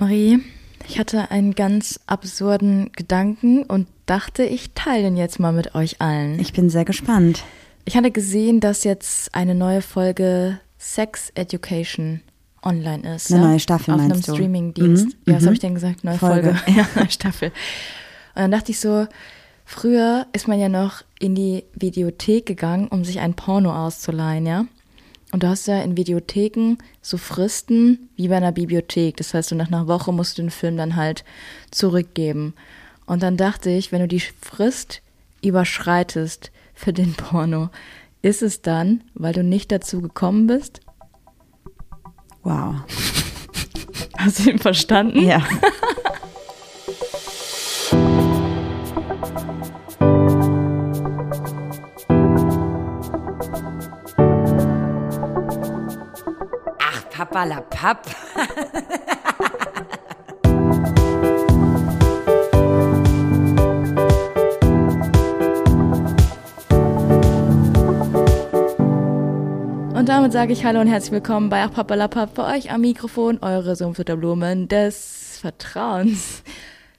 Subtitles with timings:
[0.00, 0.40] Marie,
[0.88, 6.00] ich hatte einen ganz absurden Gedanken und dachte, ich teile ihn jetzt mal mit euch
[6.00, 6.40] allen.
[6.40, 7.44] Ich bin sehr gespannt.
[7.84, 12.22] Ich hatte gesehen, dass jetzt eine neue Folge Sex Education
[12.62, 13.30] online ist.
[13.30, 13.48] Eine ja?
[13.48, 14.32] neue Staffel Auf einem meinst du?
[14.34, 15.06] Streamingdienst.
[15.06, 15.46] Mhm, Ja, was mhm.
[15.46, 16.02] habe ich denn gesagt?
[16.02, 16.54] Neue Folge.
[16.54, 16.78] Folge.
[16.78, 17.48] Ja, neue Staffel.
[17.48, 19.06] Und dann dachte ich so,
[19.66, 24.64] früher ist man ja noch in die Videothek gegangen, um sich ein Porno auszuleihen, ja?
[25.32, 29.16] Und du hast ja in Videotheken so Fristen wie bei einer Bibliothek.
[29.16, 31.24] Das heißt, so nach einer Woche musst du den Film dann halt
[31.70, 32.54] zurückgeben.
[33.06, 35.02] Und dann dachte ich, wenn du die Frist
[35.42, 37.70] überschreitest für den Porno,
[38.22, 40.80] ist es dann, weil du nicht dazu gekommen bist?
[42.42, 42.76] Wow.
[44.18, 45.20] Hast du ihn verstanden?
[45.20, 45.42] Ja.
[57.20, 58.06] Ach, Papa la Papp.
[69.94, 73.38] Und damit sage ich Hallo und herzlich willkommen bei Ach Papalapap bei euch am Mikrofon,
[73.42, 76.42] eure Sumpfutterblumen des Vertrauens.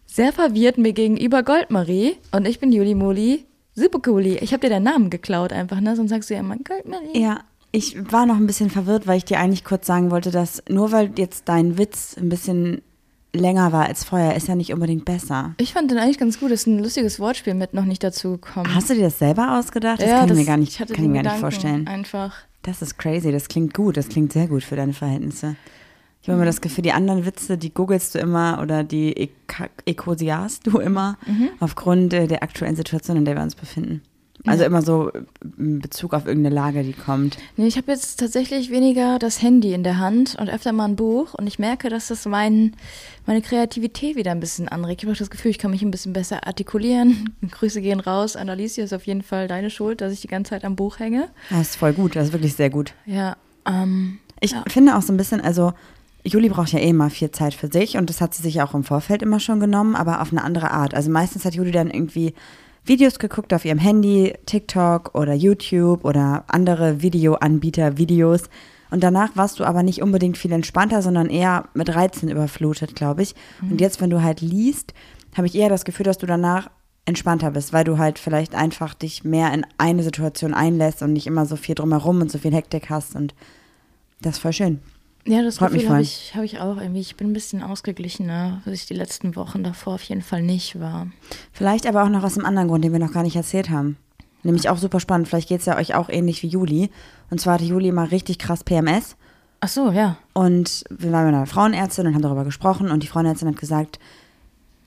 [0.06, 3.48] Sehr verwirrt mir gegenüber Goldmarie und ich bin Juli Moli.
[3.74, 4.38] Super cooli.
[4.38, 5.96] Ich habe dir deinen Namen geklaut einfach, ne?
[5.96, 7.20] Sonst sagst du ja immer Goldmarie.
[7.20, 7.40] Ja,
[7.72, 10.92] ich war noch ein bisschen verwirrt, weil ich dir eigentlich kurz sagen wollte, dass nur
[10.92, 12.82] weil jetzt dein Witz ein bisschen
[13.34, 15.56] länger war als vorher, ist ja nicht unbedingt besser.
[15.58, 16.52] Ich fand den eigentlich ganz gut.
[16.52, 18.76] Das ist ein lustiges Wortspiel mit noch nicht dazu gekommen.
[18.76, 20.02] Hast du dir das selber ausgedacht?
[20.02, 21.88] Das kann ich mir gar nicht, ich hatte kann mir gar nicht vorstellen.
[21.88, 22.34] Einfach.
[22.64, 25.56] Das ist crazy, das klingt gut, das klingt sehr gut für deine Verhältnisse.
[26.22, 29.32] Ich habe immer das Gefühl, die anderen Witze, die googelst du immer oder die
[29.86, 31.50] ekosiast du immer Mhm.
[31.60, 34.02] aufgrund äh, der aktuellen Situation, in der wir uns befinden.
[34.46, 35.22] Also immer so äh,
[35.58, 37.38] in Bezug auf irgendeine Lage, die kommt.
[37.58, 40.96] Nee, ich habe jetzt tatsächlich weniger das Handy in der Hand und öfter mal ein
[40.96, 42.76] Buch und ich merke, dass das mein,
[43.26, 45.02] meine Kreativität wieder ein bisschen anregt.
[45.02, 47.36] Ich habe auch das Gefühl, ich kann mich ein bisschen besser artikulieren.
[47.52, 50.52] Grüße gehen raus an Alicia, ist auf jeden Fall deine Schuld, dass ich die ganze
[50.52, 51.30] Zeit am Buch hänge.
[51.50, 52.94] Das ist voll gut, das ist wirklich sehr gut.
[53.06, 54.64] Ja, ähm, Ich ja.
[54.68, 55.74] finde auch so ein bisschen, also
[56.24, 58.74] Juli braucht ja eh immer viel Zeit für sich und das hat sie sich auch
[58.74, 60.94] im Vorfeld immer schon genommen, aber auf eine andere Art.
[60.94, 62.34] Also meistens hat Juli dann irgendwie
[62.84, 68.44] Videos geguckt auf ihrem Handy, TikTok oder YouTube oder andere Videoanbieter, Videos.
[68.90, 73.22] Und danach warst du aber nicht unbedingt viel entspannter, sondern eher mit Reizen überflutet, glaube
[73.22, 73.36] ich.
[73.62, 74.94] Und jetzt, wenn du halt liest,
[75.38, 76.70] habe ich eher das Gefühl, dass du danach
[77.06, 81.28] entspannter bist, weil du halt vielleicht einfach dich mehr in eine Situation einlässt und nicht
[81.28, 83.16] immer so viel drumherum und so viel Hektik hast.
[83.16, 83.34] Und
[84.22, 84.80] das ist voll schön.
[85.26, 87.02] Ja, das Freut mich Gefühl habe ich, hab ich auch irgendwie.
[87.02, 90.80] Ich bin ein bisschen ausgeglichener, was ich die letzten Wochen davor auf jeden Fall nicht
[90.80, 91.08] war.
[91.52, 93.98] Vielleicht aber auch noch aus einem anderen Grund, den wir noch gar nicht erzählt haben.
[94.44, 95.28] Nämlich auch super spannend.
[95.28, 96.90] Vielleicht geht es ja euch auch ähnlich wie Juli.
[97.30, 99.16] Und zwar hatte Juli immer richtig krass PMS.
[99.60, 100.18] Ach so, ja.
[100.34, 102.90] Und wir waren bei einer Frauenärztin und haben darüber gesprochen.
[102.90, 104.00] Und die Frauenärztin hat gesagt,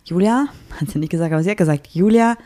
[0.05, 0.47] Julia,
[0.81, 2.37] hat sie nicht gesagt, aber sie hat gesagt, Julia,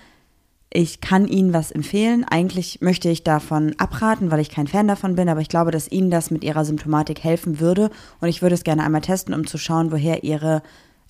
[0.70, 2.24] ich kann Ihnen was empfehlen.
[2.24, 5.90] Eigentlich möchte ich davon abraten, weil ich kein Fan davon bin, aber ich glaube, dass
[5.90, 7.90] Ihnen das mit Ihrer Symptomatik helfen würde.
[8.20, 10.62] Und ich würde es gerne einmal testen, um zu schauen, woher Ihre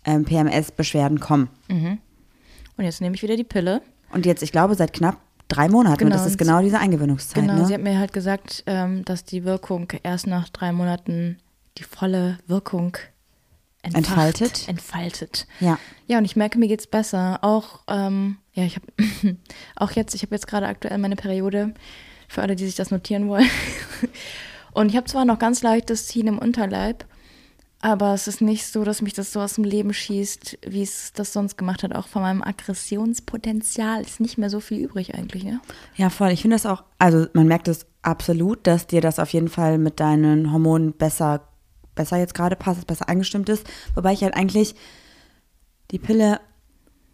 [0.05, 1.49] ähm, PMS-Beschwerden kommen.
[1.69, 3.83] Und jetzt nehme ich wieder die Pille.
[4.13, 5.99] Und jetzt, ich glaube, seit knapp drei Monaten.
[5.99, 7.43] Genau, Und das ist und genau diese Eingewöhnungszeit.
[7.43, 7.67] Genau, ne?
[7.67, 11.39] sie hat mir halt gesagt, ähm, dass die Wirkung erst nach drei Monaten
[11.79, 12.97] die volle Wirkung
[13.83, 14.69] entfacht, Entfaltet.
[14.69, 15.47] Entfaltet.
[15.61, 15.79] Ja.
[16.07, 17.39] Ja, und ich merke, mir geht's besser.
[17.43, 18.87] Auch, ähm, ja, ich habe
[19.77, 21.75] auch jetzt, ich habe jetzt gerade aktuell meine Periode,
[22.27, 23.49] für alle, die sich das notieren wollen.
[24.73, 27.07] und ich habe zwar noch ganz leichtes Ziehen im Unterleib,
[27.81, 31.13] aber es ist nicht so, dass mich das so aus dem Leben schießt, wie es
[31.13, 31.95] das sonst gemacht hat.
[31.95, 35.61] Auch von meinem Aggressionspotenzial ist nicht mehr so viel übrig eigentlich, ne?
[35.95, 36.33] Ja, voll.
[36.33, 39.79] Ich finde das auch, also man merkt es absolut, dass dir das auf jeden Fall
[39.79, 41.49] mit deinen Hormonen besser,
[41.95, 43.65] besser jetzt gerade passt, besser eingestimmt ist.
[43.95, 44.75] Wobei ich halt eigentlich
[45.93, 46.41] die Pille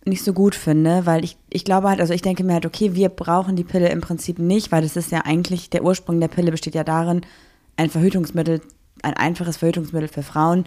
[0.06, 2.94] nicht so gut finde, weil ich, ich glaube halt, also ich denke mir halt, okay,
[2.94, 6.28] wir brauchen die Pille im Prinzip nicht, weil das ist ja eigentlich, der Ursprung der
[6.28, 7.22] Pille besteht ja darin,
[7.76, 8.60] ein Verhütungsmittel,
[9.02, 10.64] ein einfaches Verhütungsmittel für Frauen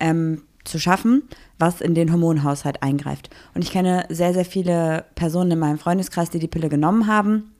[0.00, 1.22] ähm, zu schaffen,
[1.58, 3.30] was in den Hormonhaushalt eingreift.
[3.54, 7.54] Und ich kenne sehr, sehr viele Personen in meinem Freundeskreis, die die Pille genommen haben,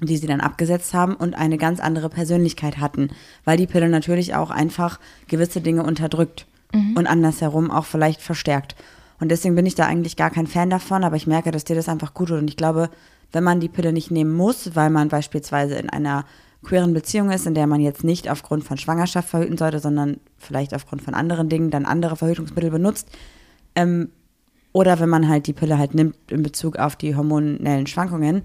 [0.00, 3.10] die sie dann abgesetzt haben und eine ganz andere Persönlichkeit hatten,
[3.44, 4.98] weil die Pille natürlich auch einfach
[5.28, 6.46] gewisse Dinge unterdrückt
[6.96, 8.74] und andersherum auch vielleicht verstärkt.
[9.24, 11.74] Und deswegen bin ich da eigentlich gar kein Fan davon, aber ich merke, dass dir
[11.74, 12.36] das einfach gut tut.
[12.40, 12.90] Und ich glaube,
[13.32, 16.26] wenn man die Pille nicht nehmen muss, weil man beispielsweise in einer
[16.62, 20.74] queeren Beziehung ist, in der man jetzt nicht aufgrund von Schwangerschaft verhüten sollte, sondern vielleicht
[20.74, 23.08] aufgrund von anderen Dingen dann andere Verhütungsmittel benutzt,
[23.74, 24.10] ähm,
[24.74, 28.42] oder wenn man halt die Pille halt nimmt in Bezug auf die hormonellen Schwankungen,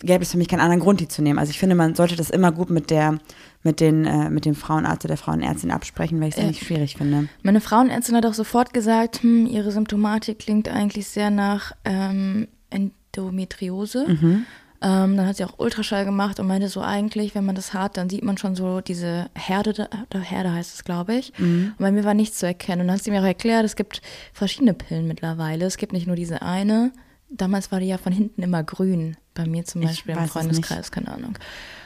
[0.00, 1.38] gäbe es für mich keinen anderen Grund, die zu nehmen.
[1.38, 3.18] Also ich finde, man sollte das immer gut mit der,
[3.62, 6.48] mit den, äh, mit dem Frauenarzt oder der Frauenärztin absprechen, weil ich es Ja.
[6.48, 7.28] nicht schwierig finde.
[7.42, 14.06] Meine Frauenärztin hat auch sofort gesagt, hm, ihre Symptomatik klingt eigentlich sehr nach ähm, Endometriose.
[14.08, 14.46] Mhm.
[14.82, 17.96] Ähm, dann hat sie auch Ultraschall gemacht und meinte so eigentlich, wenn man das hat,
[17.96, 21.32] dann sieht man schon so diese Herde, da- Herde heißt es, glaube ich.
[21.38, 21.68] Mhm.
[21.78, 22.82] Und bei mir war nichts zu erkennen.
[22.82, 24.02] Und dann hat sie mir auch erklärt, es gibt
[24.34, 25.64] verschiedene Pillen mittlerweile.
[25.64, 26.92] Es gibt nicht nur diese eine.
[27.30, 29.16] Damals war die ja von hinten immer grün.
[29.34, 31.36] Bei mir zum Beispiel im Freundeskreis, keine Ahnung.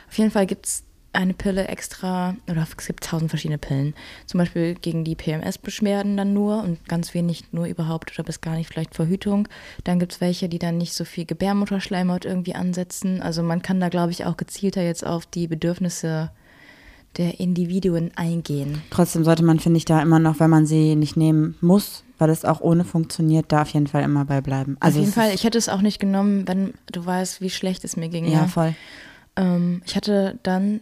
[0.09, 3.95] Auf jeden Fall gibt es eine Pille extra, oder es gibt tausend verschiedene Pillen.
[4.27, 8.55] Zum Beispiel gegen die PMS-Beschwerden dann nur und ganz wenig nur überhaupt oder bis gar
[8.55, 9.49] nicht vielleicht Verhütung.
[9.85, 13.23] Dann gibt es welche, die dann nicht so viel Gebärmutterschleimhaut irgendwie ansetzen.
[13.23, 16.31] Also man kann da, glaube ich, auch gezielter jetzt auf die Bedürfnisse
[17.19, 18.81] der Individuen eingehen.
[18.91, 22.31] Trotzdem sollte man, finde ich, da immer noch, wenn man sie nicht nehmen muss, weil
[22.31, 24.77] es auch ohne funktioniert, da auf jeden Fall immer bei bleiben.
[24.81, 27.85] Also Auf jeden Fall, ich hätte es auch nicht genommen, wenn du weißt, wie schlecht
[27.85, 28.25] es mir ging.
[28.31, 28.75] Ja, voll.
[29.37, 30.81] Ähm, ich hatte dann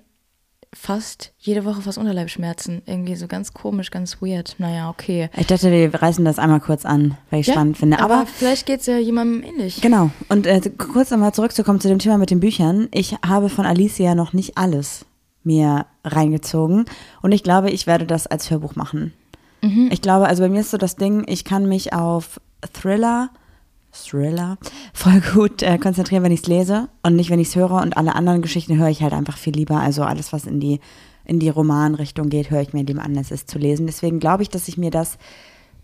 [0.75, 2.82] fast jede Woche fast Unterleibschmerzen.
[2.85, 4.56] Irgendwie so ganz komisch, ganz weird.
[4.59, 5.31] Naja, okay.
[5.37, 7.99] Ich dachte, wir reißen das einmal kurz an, weil ich Ja, spannend finde.
[7.99, 9.81] aber, Aber, vielleicht geht es ja jemandem ähnlich.
[9.81, 10.11] genau.
[10.29, 12.89] Und äh, kurz einmal zurückzukommen zu dem Thema mit den Büchern.
[12.93, 15.06] Ich habe von Alicia noch nicht alles
[15.46, 16.84] mir reingezogen.
[17.22, 19.14] Und ich glaube, ich werde das als Hörbuch machen.
[19.62, 19.88] Mhm.
[19.90, 22.40] Ich glaube, also bei mir ist so das Ding, ich kann mich auf
[22.72, 23.31] Thriller,
[23.93, 24.58] Thriller
[24.93, 27.81] voll gut äh, konzentrieren, wenn ich es lese und nicht, wenn ich es höre.
[27.81, 29.81] Und alle anderen Geschichten höre ich halt einfach viel lieber.
[29.81, 30.81] Also alles, was in die,
[31.25, 33.87] in die Romanrichtung geht, höre ich mir lieber an, als es zu lesen.
[33.87, 35.19] Deswegen glaube ich, dass ich mir das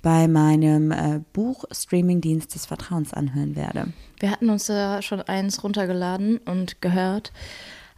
[0.02, 3.92] bei meinem äh, Buch-Streaming-Dienst des Vertrauens anhören werde.
[4.18, 7.32] Wir hatten uns da schon eins runtergeladen und gehört.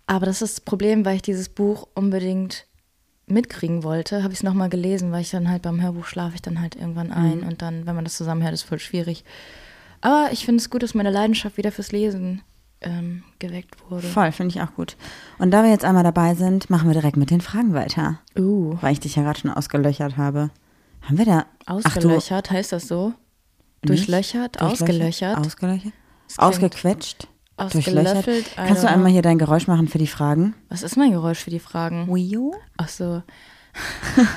[0.07, 2.67] Aber das ist das Problem, weil ich dieses Buch unbedingt
[3.27, 6.43] mitkriegen wollte, habe ich es nochmal gelesen, weil ich dann halt beim Hörbuch schlafe ich
[6.43, 9.25] dann halt irgendwann ein und dann, wenn man das zusammenhört, ist voll schwierig.
[10.03, 12.43] Aber ich finde es gut, dass meine Leidenschaft wieder fürs Lesen
[12.83, 14.07] ähm, geweckt wurde.
[14.07, 14.97] Voll, finde ich auch gut.
[15.39, 18.19] Und da wir jetzt einmal dabei sind, machen wir direkt mit den Fragen weiter.
[18.39, 20.51] Uh, Weil ich dich ja gerade schon ausgelöchert habe.
[21.01, 23.15] Haben wir da Ach ausgelöchert, heißt das so?
[23.83, 25.93] Durchlöchert, ausgelöchert, Ausgelöchert?
[26.29, 27.29] Klingt Ausgequetscht?
[27.57, 28.27] Durchlöchert?
[28.57, 30.55] Kannst du einmal hier dein Geräusch machen für die Fragen?
[30.69, 32.13] Was ist mein Geräusch für die Fragen?
[32.13, 32.39] Wii
[32.77, 33.23] Ach so.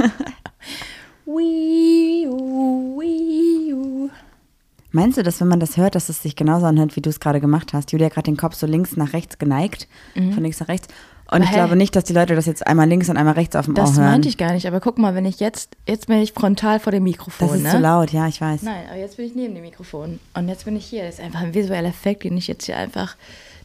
[1.26, 4.10] Wii U, Wii U.
[4.92, 7.20] Meinst du, dass wenn man das hört, dass es sich genauso anhört, wie du es
[7.20, 7.92] gerade gemacht hast?
[7.92, 9.88] Julia hat gerade den Kopf so links nach rechts geneigt,
[10.34, 10.88] von links nach rechts.
[11.30, 11.44] Und Mhm.
[11.44, 13.66] Aber ich glaube nicht, dass die Leute das jetzt einmal links und einmal rechts auf
[13.66, 14.06] dem Das Ohr hören.
[14.12, 16.92] meinte ich gar nicht, aber guck mal, wenn ich jetzt, jetzt bin ich frontal vor
[16.92, 17.72] dem Mikrofon, das ist ne?
[17.72, 18.62] zu laut, ja, ich weiß.
[18.64, 21.04] Nein, aber jetzt bin ich neben dem Mikrofon und jetzt bin ich hier.
[21.04, 23.18] Das ist einfach ein visueller Effekt, den ich jetzt hier einfach,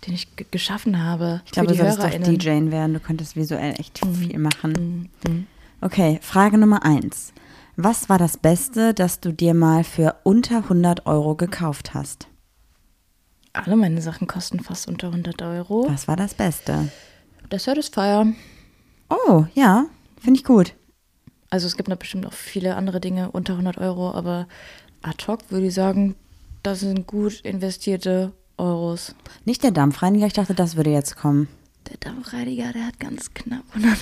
[0.06, 2.18] den ich geschaffen habe Ich glaube, du solltest doch.
[2.18, 2.24] Mhm.
[2.38, 2.94] DJen werden.
[2.94, 5.08] Du könntest visuell echt viel machen.
[5.80, 7.32] Okay, Frage Nummer eins.
[7.76, 12.26] Was war das Beste, das du dir mal für unter 100 Euro gekauft hast?
[13.54, 15.86] Alle meine Sachen kosten fast unter 100 Euro.
[15.88, 16.88] Was war das Beste?
[17.50, 18.32] Der Satisfier.
[19.10, 19.86] Oh, ja,
[20.20, 20.74] finde ich gut.
[21.50, 24.48] Also es gibt noch bestimmt auch viele andere Dinge unter 100 Euro, aber
[25.02, 26.14] ad hoc würde ich sagen,
[26.62, 29.14] das sind gut investierte Euros.
[29.44, 31.48] Nicht der Dampfreiniger, ich dachte, das würde jetzt kommen.
[31.90, 33.98] Der Dampfreiniger, der hat ganz knapp 100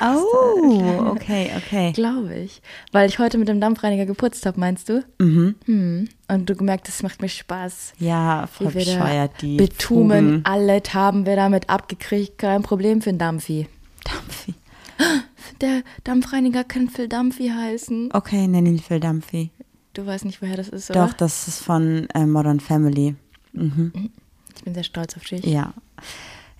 [0.00, 1.92] Euro Oh, okay, okay.
[1.92, 2.60] Glaube ich.
[2.90, 5.04] Weil ich heute mit dem Dampfreiniger geputzt habe, meinst du?
[5.18, 5.54] Mhm.
[5.66, 6.08] Hm.
[6.28, 7.92] Und du gemerkt, das macht mir Spaß.
[7.98, 10.40] Ja, voll Wie bescheuert, die Bitumen, Fugen.
[10.44, 12.38] alles haben wir damit abgekriegt.
[12.38, 13.68] Kein Problem für einen Dampfi.
[14.04, 14.54] Dampfi.
[15.60, 18.10] Der Dampfreiniger kann Phil Dampfi heißen.
[18.12, 19.50] Okay, nenn ihn Phil Dampfi.
[19.94, 21.06] Du weißt nicht, woher das ist, oder?
[21.06, 23.14] Doch, das ist von äh, Modern Family.
[23.52, 24.10] Mhm.
[24.56, 25.44] Ich bin sehr stolz auf dich.
[25.44, 25.72] Ja.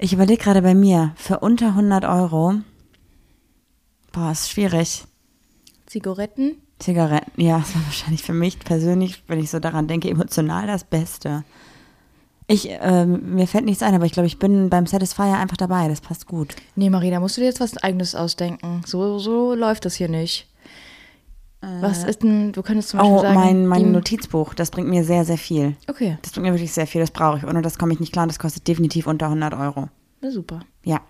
[0.03, 2.55] Ich überlege gerade bei mir, für unter 100 Euro,
[4.11, 5.05] boah, ist schwierig.
[5.87, 6.57] Zigaretten?
[6.81, 10.83] Zigaretten, ja, das war wahrscheinlich für mich persönlich, wenn ich so daran denke, emotional das
[10.83, 11.45] Beste.
[12.49, 15.87] Ich, ähm, mir fällt nichts ein, aber ich glaube, ich bin beim Satisfier einfach dabei,
[15.87, 16.57] das passt gut.
[16.75, 18.83] Nee, Marie, da musst du dir jetzt was Eigenes ausdenken.
[18.85, 20.49] So, so läuft das hier nicht.
[21.81, 23.35] Was ist denn, du könntest zum Beispiel Oh, sagen...
[23.35, 25.77] mein, mein Notizbuch, das bringt mir sehr, sehr viel.
[25.89, 27.45] Okay, Das bringt mir wirklich sehr viel, das brauche ich.
[27.45, 29.89] Ohne das komme ich nicht klar und das kostet definitiv unter 100 Euro.
[30.21, 30.61] na super.
[30.85, 31.01] Ja,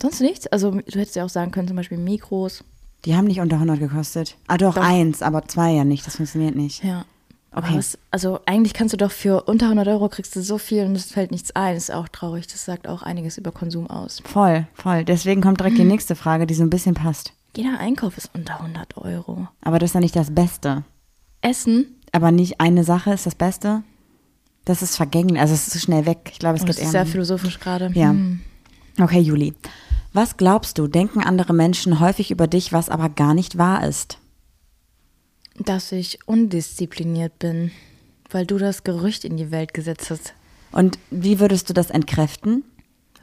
[0.00, 0.46] Sonst nichts?
[0.48, 2.62] Also du hättest ja auch sagen können, zum Beispiel Mikros.
[3.06, 4.36] die haben nicht unter 100 gekostet.
[4.46, 4.82] Ah doch, Doch.
[4.84, 6.84] eins, aber zwei ja nicht, das funktioniert nicht.
[6.84, 7.04] Ja.
[7.52, 7.68] Okay.
[7.68, 10.84] Aber was, also eigentlich kannst du doch für unter 100 Euro kriegst du so viel
[10.84, 11.74] und es fällt nichts ein.
[11.74, 12.46] Das ist auch traurig.
[12.46, 14.20] Das sagt auch einiges über Konsum aus.
[14.26, 15.04] Voll, voll.
[15.04, 17.32] Deswegen kommt direkt die nächste Frage, die so ein bisschen passt.
[17.56, 19.48] Jeder Einkauf ist unter 100 Euro.
[19.62, 20.84] Aber das ist ja nicht das Beste.
[21.40, 23.82] Essen, Aber nicht eine Sache ist das Beste.
[24.66, 26.30] Das ist vergänglich, also es ist zu schnell weg.
[26.32, 27.04] Ich glaube, es oh, das geht ist eher.
[27.04, 27.90] sehr philosophisch gerade.
[27.94, 28.10] Ja.
[28.10, 28.40] Hm.
[29.00, 29.54] Okay, Juli.
[30.12, 34.18] Was glaubst du, denken andere Menschen häufig über dich, was aber gar nicht wahr ist?
[35.58, 37.70] Dass ich undiszipliniert bin,
[38.30, 40.34] weil du das Gerücht in die Welt gesetzt hast.
[40.72, 42.64] Und wie würdest du das entkräften?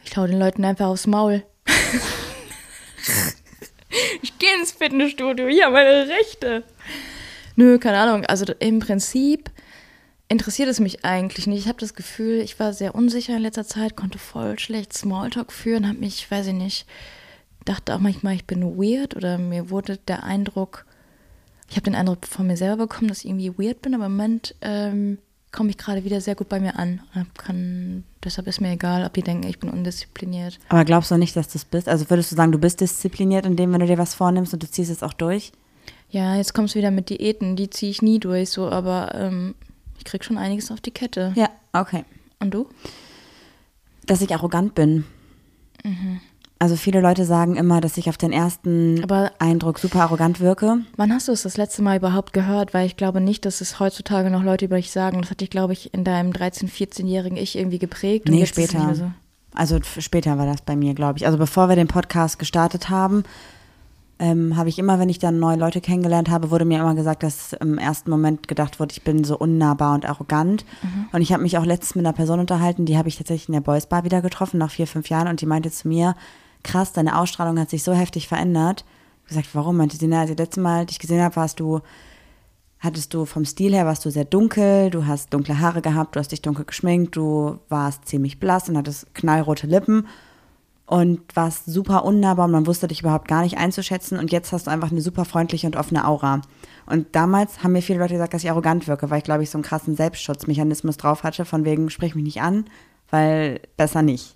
[0.06, 1.44] Ich hau den Leuten einfach aufs Maul.
[4.22, 6.64] ich gehe ins Fitnessstudio, hier meine Rechte.
[7.56, 8.26] Nö, keine Ahnung.
[8.26, 9.52] Also im Prinzip
[10.30, 11.60] interessiert es mich eigentlich nicht.
[11.60, 15.52] Ich habe das Gefühl, ich war sehr unsicher in letzter Zeit, konnte voll schlecht Smalltalk
[15.52, 16.88] führen, habe mich, weiß ich nicht,
[17.66, 20.86] dachte auch manchmal, ich bin weird oder mir wurde der Eindruck,
[21.70, 24.18] ich habe den Eindruck von mir selber bekommen, dass ich irgendwie weird bin, aber im
[24.18, 25.20] Moment ähm,
[25.54, 27.00] komme ich gerade wieder sehr gut bei mir an.
[27.38, 30.60] Kann, deshalb ist mir egal, ob die denken, ich bin undiszipliniert.
[30.68, 31.88] Aber glaubst du nicht, dass du es bist?
[31.88, 34.64] Also würdest du sagen, du bist diszipliniert in dem, wenn du dir was vornimmst und
[34.64, 35.54] du ziehst es auch durch?
[36.10, 39.56] Ja, jetzt kommst du wieder mit Diäten, die ziehe ich nie durch, so, aber ähm,
[39.98, 41.34] ich krieg schon einiges auf die Kette.
[41.36, 42.04] Ja, okay.
[42.40, 42.68] Und du?
[44.06, 45.06] Dass ich arrogant bin.
[46.64, 50.78] Also viele Leute sagen immer, dass ich auf den ersten Aber- Eindruck super arrogant wirke.
[50.96, 52.74] Wann hast du es das letzte Mal überhaupt gehört?
[52.74, 55.20] Weil ich glaube nicht, dass es heutzutage noch Leute über dich sagen.
[55.22, 58.30] Das hat dich, glaube ich, in deinem 13-, 14-jährigen Ich irgendwie geprägt.
[58.30, 58.96] und Nee, später.
[58.96, 59.12] so.
[59.54, 61.26] Also später war das bei mir, glaube ich.
[61.26, 63.24] Also bevor wir den Podcast gestartet haben,
[64.20, 67.24] ähm, habe ich immer, wenn ich dann neue Leute kennengelernt habe, wurde mir immer gesagt,
[67.24, 70.64] dass im ersten Moment gedacht wurde, ich bin so unnahbar und arrogant.
[71.12, 73.54] Und ich habe mich auch letztens mit einer Person unterhalten, die habe ich tatsächlich in
[73.54, 75.28] der Boys Bar wieder getroffen, nach vier, fünf Jahren.
[75.28, 76.16] Und die meinte zu mir,
[76.64, 78.86] krass, deine Ausstrahlung hat sich so heftig verändert.
[79.24, 79.78] Ich gesagt, warum?
[79.78, 81.82] Meinte sie, na, als ich das letzte Mal dich gesehen habe, warst du
[82.84, 86.20] hattest du vom Stil her, warst du sehr dunkel, du hast dunkle Haare gehabt, du
[86.20, 90.06] hast dich dunkel geschminkt, du warst ziemlich blass und hattest knallrote Lippen
[90.86, 94.68] und warst super unnahbar und man wusste dich überhaupt gar nicht einzuschätzen und jetzt hast
[94.68, 96.42] du einfach eine super freundliche und offene Aura.
[96.86, 99.50] Und damals haben mir viele Leute gesagt, dass ich arrogant wirke, weil ich glaube ich
[99.50, 102.66] so einen krassen Selbstschutzmechanismus drauf hatte, von wegen sprich mich nicht an,
[103.10, 104.36] weil besser nicht.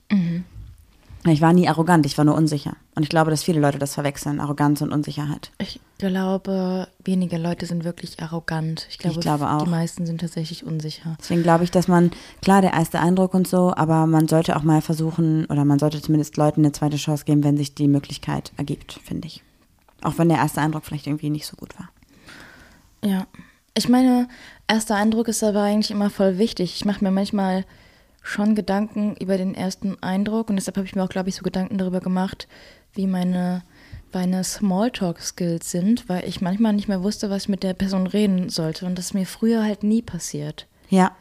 [1.32, 2.76] Ich war nie arrogant, ich war nur unsicher.
[2.96, 5.52] Und ich glaube, dass viele Leute das verwechseln, Arroganz und Unsicherheit.
[5.60, 8.88] Ich glaube, wenige Leute sind wirklich arrogant.
[8.90, 9.64] Ich glaube, glaube auch.
[9.64, 11.16] die meisten sind tatsächlich unsicher.
[11.20, 14.64] Deswegen glaube ich, dass man, klar, der erste Eindruck und so, aber man sollte auch
[14.64, 18.52] mal versuchen, oder man sollte zumindest Leuten eine zweite Chance geben, wenn sich die Möglichkeit
[18.58, 19.44] ergibt, finde ich.
[20.04, 21.90] Auch wenn der erste Eindruck vielleicht irgendwie nicht so gut war.
[23.04, 23.28] Ja.
[23.76, 24.28] Ich meine,
[24.68, 26.76] erster Eindruck ist aber eigentlich immer voll wichtig.
[26.76, 27.66] Ich mache mir manchmal
[28.28, 31.44] schon Gedanken über den ersten Eindruck und deshalb habe ich mir auch, glaube ich, so
[31.44, 32.48] Gedanken darüber gemacht,
[32.94, 33.64] wie meine,
[34.14, 38.50] meine Smalltalk-Skills sind, weil ich manchmal nicht mehr wusste, was ich mit der Person reden
[38.50, 40.68] sollte und das ist mir früher halt nie passiert.
[40.90, 41.16] Ja,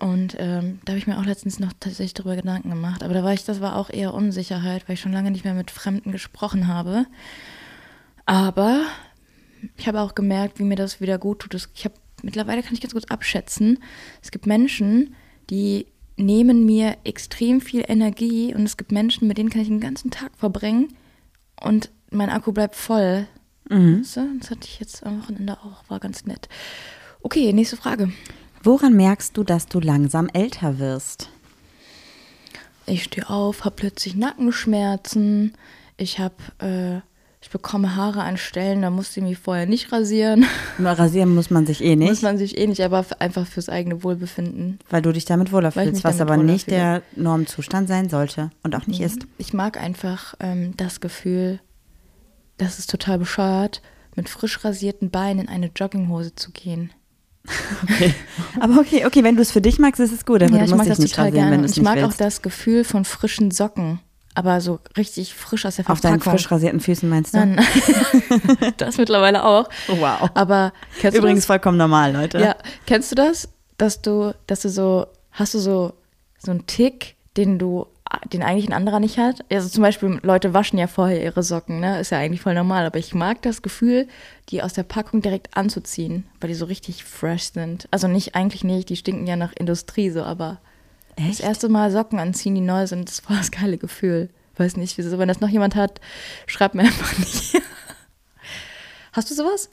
[0.00, 3.02] Und ähm, da habe ich mir auch letztens noch tatsächlich darüber Gedanken gemacht.
[3.02, 5.54] Aber da war ich, das war auch eher Unsicherheit, weil ich schon lange nicht mehr
[5.54, 7.06] mit Fremden gesprochen habe.
[8.26, 8.82] Aber
[9.76, 11.54] ich habe auch gemerkt, wie mir das wieder gut tut.
[11.74, 13.82] Ich habe mittlerweile kann ich ganz gut abschätzen.
[14.22, 15.14] Es gibt Menschen,
[15.50, 15.86] die
[16.18, 20.10] nehmen mir extrem viel Energie und es gibt Menschen, mit denen kann ich den ganzen
[20.10, 20.96] Tag verbringen
[21.60, 23.26] und mein Akku bleibt voll.
[23.68, 24.38] Weißt du?
[24.40, 26.48] Das hatte ich jetzt am Wochenende auch, war ganz nett.
[27.22, 28.12] Okay, nächste Frage.
[28.62, 31.28] woran merkst du, dass du langsam älter wirst?
[32.86, 35.52] Ich stehe auf, habe plötzlich Nackenschmerzen.
[35.98, 37.00] Ich habe, äh,
[37.48, 40.44] ich bekomme Haare an Stellen, da musste ich mich vorher nicht rasieren.
[40.78, 43.70] Nur rasieren muss man sich eh nicht, Muss man sich eh nicht, aber einfach fürs
[43.70, 44.78] eigene Wohlbefinden.
[44.90, 46.76] weil du dich damit wohler ich fühlst, was aber nicht fühle.
[46.76, 49.26] der Normzustand sein sollte und auch nicht ist.
[49.38, 51.58] Ich mag einfach ähm, das Gefühl,
[52.58, 53.80] das ist total bescheuert,
[54.14, 56.90] mit frisch rasierten Beinen in eine Jogginghose zu gehen.
[58.60, 60.64] Aber okay, okay, wenn du es für dich magst, ist es gut, aber ja, du
[60.66, 61.62] ich musst mag dich das nicht total rasieren, gerne.
[61.64, 62.20] wenn ich mag auch willst.
[62.20, 64.00] das Gefühl von frischen Socken,
[64.38, 66.20] aber so richtig frisch aus der Auf Verpackung.
[66.20, 67.38] deinen frisch rasierten Füßen meinst du?
[67.38, 67.60] Nein,
[68.76, 69.68] das mittlerweile auch.
[69.88, 70.30] Wow.
[70.34, 70.72] Aber
[71.12, 72.38] Übrigens vollkommen normal, Leute.
[72.38, 72.54] Ja,
[72.86, 75.92] kennst du das, dass du, dass du so, hast du so,
[76.38, 77.88] so einen Tick, den du,
[78.32, 79.44] den eigentlich ein anderer nicht hat?
[79.50, 81.98] Also zum Beispiel, Leute waschen ja vorher ihre Socken, ne?
[81.98, 84.06] Ist ja eigentlich voll normal, aber ich mag das Gefühl,
[84.50, 87.88] die aus der Packung direkt anzuziehen, weil die so richtig fresh sind.
[87.90, 90.58] Also nicht, eigentlich nicht, die stinken ja nach Industrie so, aber
[91.18, 91.40] das Echt?
[91.40, 94.30] erste Mal Socken anziehen, die neu sind, das war das geile Gefühl.
[94.56, 96.00] Weiß nicht, wieso, wenn das noch jemand hat,
[96.46, 97.60] schreibt mir einfach nicht.
[99.12, 99.70] Hast du sowas?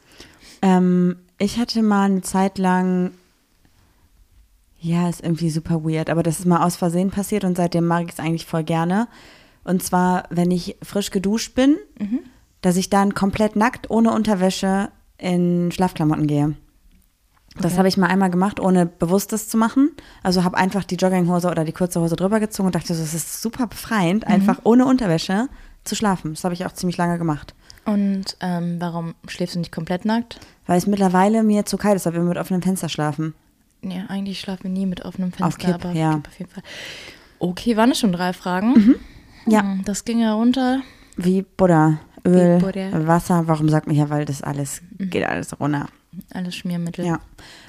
[0.62, 3.12] Ähm, ich hatte mal eine Zeit lang,
[4.80, 8.06] ja, ist irgendwie super weird, aber das ist mal aus Versehen passiert und seitdem mag
[8.06, 9.08] ich es eigentlich voll gerne.
[9.64, 11.78] Und zwar, wenn ich frisch geduscht bin,
[12.62, 16.56] dass ich dann komplett nackt, ohne Unterwäsche in Schlafklamotten gehe.
[17.58, 17.78] Das Okay.
[17.78, 19.92] habe ich mal einmal gemacht, ohne bewusst das zu machen.
[20.24, 23.14] Also habe einfach die Jogginghose oder die kurze Hose drüber gezogen und dachte so, es
[23.14, 25.48] ist super befreiend, einfach ohne Unterwäsche
[25.86, 26.34] zu schlafen.
[26.34, 27.54] Das habe ich auch ziemlich lange gemacht.
[27.86, 30.40] Und ähm, warum schläfst du nicht komplett nackt?
[30.66, 33.34] Weil es mittlerweile mir zu kalt ist, weil wir mit offenem Fenster schlafen.
[33.84, 36.16] Ja, eigentlich schlafen wir nie mit offenem Fenster, Auf Kipp, aber ja.
[36.16, 36.64] Kipp auf jeden Fall.
[37.40, 38.96] Okay, waren es schon drei Fragen?
[39.46, 39.62] Ja.
[39.62, 40.82] Hm, Das ging ja runter.
[41.18, 43.06] Wie Butter, Öl, Butter.
[43.08, 43.44] Wasser.
[43.48, 45.86] Warum sagt man ja, weil das alles, geht alles runter.
[46.34, 47.06] Alles Schmiermittel.
[47.06, 47.20] Ja.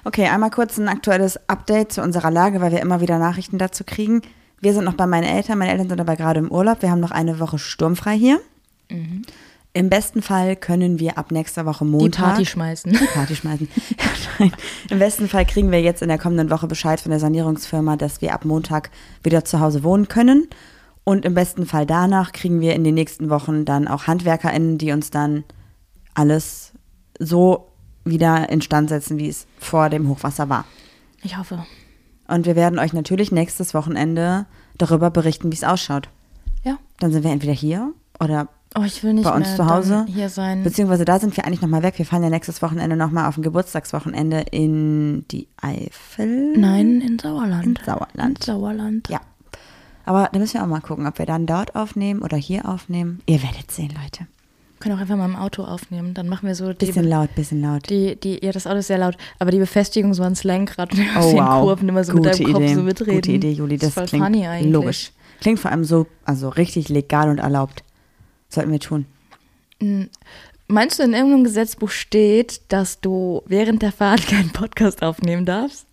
[0.05, 3.85] Okay, einmal kurz ein aktuelles Update zu unserer Lage, weil wir immer wieder Nachrichten dazu
[3.85, 4.23] kriegen.
[4.61, 5.59] Wir sind noch bei meinen Eltern.
[5.59, 6.83] Meine Eltern sind aber gerade im Urlaub.
[6.83, 8.41] Wir haben noch eine Woche sturmfrei hier.
[9.73, 12.99] Im besten Fall können wir ab nächster Woche Die Montag Party schmeißen.
[13.13, 13.69] Party schmeißen.
[14.39, 14.53] Nein.
[14.89, 18.23] Im besten Fall kriegen wir jetzt in der kommenden Woche Bescheid von der Sanierungsfirma, dass
[18.23, 18.91] wir ab Montag
[19.23, 20.49] wieder zu Hause wohnen können.
[21.05, 24.93] Und im besten Fall danach kriegen wir in den nächsten Wochen dann auch HandwerkerInnen, die
[24.93, 25.45] uns dann
[26.15, 26.73] alles
[27.19, 27.69] so
[28.07, 30.65] wieder instand setzen, wie es vor dem Hochwasser war.
[31.23, 31.65] Ich hoffe.
[32.29, 34.47] Und wir werden euch natürlich nächstes Wochenende
[34.79, 36.09] darüber berichten, wie es ausschaut.
[36.65, 36.79] Ja.
[36.99, 38.49] Dann sind wir entweder hier oder
[38.79, 40.05] Oh, ich will nicht bei uns zu Hause.
[40.07, 40.63] hier sein.
[40.63, 41.95] Beziehungsweise da sind wir eigentlich nochmal weg.
[41.97, 46.59] Wir fahren ja nächstes Wochenende nochmal auf ein Geburtstagswochenende in die Eifel.
[46.59, 47.65] Nein, in Sauerland.
[47.65, 48.39] In Sauerland.
[48.39, 49.09] In Sauerland.
[49.09, 49.21] Ja.
[50.05, 53.23] Aber da müssen wir auch mal gucken, ob wir dann dort aufnehmen oder hier aufnehmen.
[53.25, 54.27] Ihr werdet sehen, Leute.
[54.79, 56.13] Können auch einfach mal im Auto aufnehmen.
[56.13, 57.89] Dann machen wir so die, Bisschen laut, bisschen laut.
[57.89, 61.01] die, die, ja, das Auto ist sehr laut, aber die Befestigung so ans Lenkrad und
[61.19, 62.75] Oh den wow, Kurven immer so mit gute deinem Kopf Idee.
[62.75, 63.15] so mitreden.
[63.15, 63.77] Gute Idee, Juli.
[63.79, 64.73] Das, ist voll klingt funny eigentlich.
[64.73, 65.13] logisch.
[65.41, 67.85] Klingt vor allem so, also richtig legal und erlaubt.
[68.49, 69.07] Sollten wir tun.
[70.69, 75.87] Meinst du, in irgendeinem Gesetzbuch steht, dass du während der Fahrt keinen Podcast aufnehmen darfst?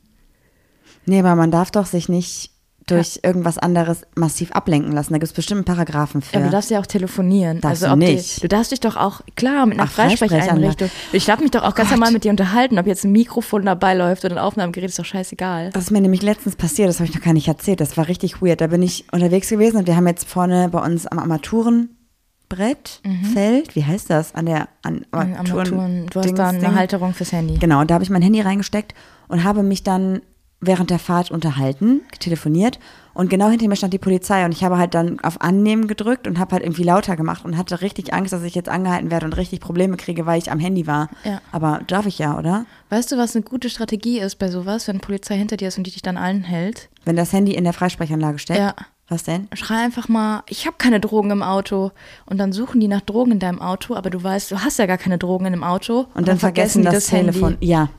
[1.05, 2.51] Nee, aber man darf doch sich nicht
[2.87, 5.13] durch irgendwas anderes massiv ablenken lassen.
[5.13, 6.37] Da gibt es bestimmt Paragraphen für.
[6.37, 7.61] Ja, du darfst ja auch telefonieren.
[7.61, 8.37] Darfst also du nicht.
[8.37, 9.91] Die, du darfst dich doch auch, klar, mit einer Ach.
[9.91, 10.89] Freisprecheinrichtung.
[11.11, 11.99] Ich darf mich doch auch ganz Gott.
[11.99, 12.77] normal mit dir unterhalten.
[12.79, 15.69] Ob jetzt ein Mikrofon dabei läuft oder ein Aufnahmegerät, ist doch scheißegal.
[15.71, 17.79] Das ist mir nämlich letztens passiert, das habe ich noch gar nicht erzählt.
[17.79, 18.61] Das war richtig weird.
[18.61, 23.01] Da bin ich unterwegs gewesen und wir haben jetzt vorne bei uns am Armaturenbrett,
[23.33, 24.35] Feld, wie heißt das?
[24.35, 26.07] An der an An Armaturen.
[26.07, 26.75] Du hast Dings, da eine Ding.
[26.75, 27.57] Halterung fürs Handy.
[27.57, 28.93] Genau, und da habe ich mein Handy reingesteckt
[29.27, 30.21] und habe mich dann
[30.65, 32.79] während der Fahrt unterhalten, telefoniert
[33.13, 36.27] und genau hinter mir stand die Polizei und ich habe halt dann auf Annehmen gedrückt
[36.27, 39.27] und habe halt irgendwie lauter gemacht und hatte richtig Angst, dass ich jetzt angehalten werde
[39.27, 41.09] und richtig Probleme kriege, weil ich am Handy war.
[41.23, 41.39] Ja.
[41.51, 42.65] Aber darf ich ja, oder?
[42.89, 45.85] Weißt du, was eine gute Strategie ist bei sowas, wenn Polizei hinter dir ist und
[45.85, 46.89] die dich dann anhält?
[47.05, 48.59] Wenn das Handy in der Freisprechanlage steckt.
[48.59, 48.73] Ja.
[49.09, 49.49] Was denn?
[49.53, 51.91] Schrei einfach mal, ich habe keine Drogen im Auto.
[52.25, 54.85] Und dann suchen die nach Drogen in deinem Auto, aber du weißt, du hast ja
[54.85, 56.07] gar keine Drogen in dem Auto.
[56.15, 57.51] Und, dann, vergessen die das, Telefon.
[57.51, 57.67] Handy.
[57.67, 57.89] Ja.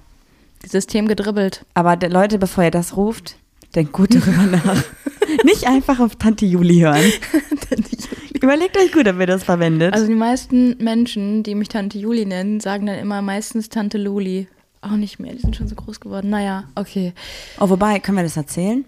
[0.70, 1.64] System gedribbelt.
[1.74, 3.36] Aber Leute, bevor ihr das ruft,
[3.74, 4.84] denkt gut darüber nach.
[5.44, 7.00] Nicht einfach auf Tante Juli hören.
[8.42, 9.94] Überlegt euch gut, ob ihr das verwendet.
[9.94, 14.48] Also die meisten Menschen, die mich Tante Juli nennen, sagen dann immer meistens Tante Luli.
[14.82, 16.28] Auch nicht mehr, die sind schon so groß geworden.
[16.28, 17.14] Naja, okay.
[17.58, 18.84] oh, wobei, können wir das erzählen?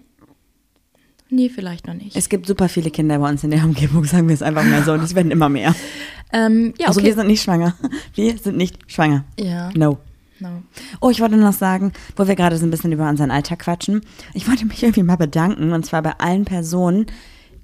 [1.29, 2.15] Nee, vielleicht noch nicht.
[2.15, 4.83] Es gibt super viele Kinder bei uns in der Umgebung, sagen wir es einfach mal
[4.83, 4.93] so.
[4.93, 5.73] Und es werden immer mehr.
[6.33, 7.07] ähm, ja, Also okay.
[7.09, 7.75] wir sind nicht schwanger.
[8.13, 9.25] Wir sind nicht schwanger.
[9.39, 9.97] ja, No.
[10.39, 10.63] No.
[11.01, 14.01] Oh, ich wollte noch sagen, wo wir gerade so ein bisschen über unseren Alltag quatschen.
[14.33, 17.07] Ich wollte mich irgendwie mal bedanken und zwar bei allen Personen,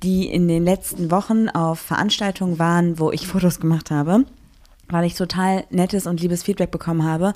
[0.04, 4.26] die in den letzten Wochen auf Veranstaltungen waren, wo ich Fotos gemacht habe,
[4.90, 7.34] weil ich total nettes und liebes Feedback bekommen habe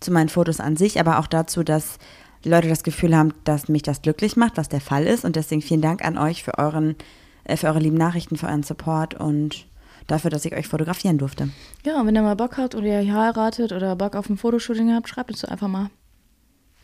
[0.00, 1.98] zu meinen Fotos an sich, aber auch dazu, dass
[2.44, 5.24] Leute das Gefühl haben, dass mich das glücklich macht, was der Fall ist.
[5.24, 6.96] Und deswegen vielen Dank an euch für euren,
[7.44, 9.66] äh, für eure lieben Nachrichten, für euren Support und
[10.06, 11.48] dafür, dass ich euch fotografieren durfte.
[11.84, 14.92] Ja, und wenn ihr mal Bock habt oder ihr heiratet oder Bock auf ein Fotoshooting
[14.94, 15.90] habt, schreibt uns doch einfach mal.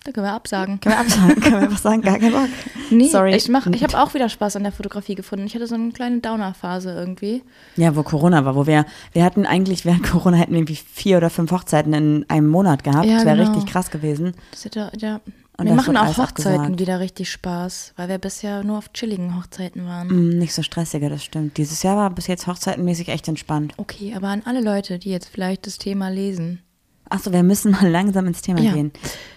[0.05, 0.79] Da können wir absagen.
[0.81, 1.35] Können wir absagen?
[1.43, 2.49] Können wir einfach sagen, gar keinen Bock.
[2.91, 3.35] Nee, Sorry.
[3.35, 5.45] ich, mach- ich habe auch wieder Spaß an der Fotografie gefunden.
[5.45, 7.43] Ich hatte so eine kleine Downer-Phase irgendwie.
[7.77, 11.17] Ja, wo Corona war, wo wir, wir hatten eigentlich während Corona hätten wir irgendwie vier
[11.19, 13.07] oder fünf Hochzeiten in einem Monat gehabt.
[13.07, 13.51] Ja, das wäre genau.
[13.51, 14.33] richtig krass gewesen.
[14.53, 15.21] Das hätte, ja.
[15.59, 16.79] Und das machen auch Hochzeiten abgesagt.
[16.81, 20.07] wieder richtig Spaß, weil wir bisher nur auf chilligen Hochzeiten waren.
[20.07, 21.57] Mm, nicht so stressiger, das stimmt.
[21.57, 23.75] Dieses Jahr war bis jetzt hochzeitenmäßig echt entspannt.
[23.77, 26.63] Okay, aber an alle Leute, die jetzt vielleicht das Thema lesen.
[27.09, 28.73] Achso, wir müssen mal langsam ins Thema Ja.
[28.73, 28.93] gehen.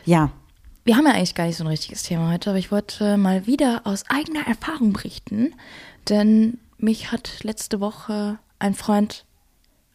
[0.05, 0.31] Ja.
[0.85, 3.47] Wir haben ja eigentlich gar nicht so ein richtiges Thema heute, aber ich wollte mal
[3.47, 5.53] wieder aus eigener Erfahrung berichten,
[6.09, 9.25] denn mich hat letzte Woche ein Freund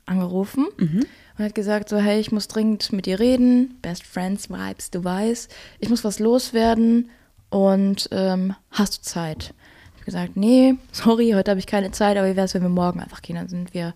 [0.06, 4.90] angerufen und hat gesagt so, hey, ich muss dringend mit dir reden, Best Friends Vibes,
[4.90, 7.10] du weißt, ich muss was loswerden
[7.50, 9.52] und ähm, hast du Zeit?
[9.94, 12.62] Ich habe gesagt, nee, sorry, heute habe ich keine Zeit, aber wie wäre es, wenn
[12.62, 13.36] wir morgen einfach gehen?
[13.36, 13.92] Dann sind wir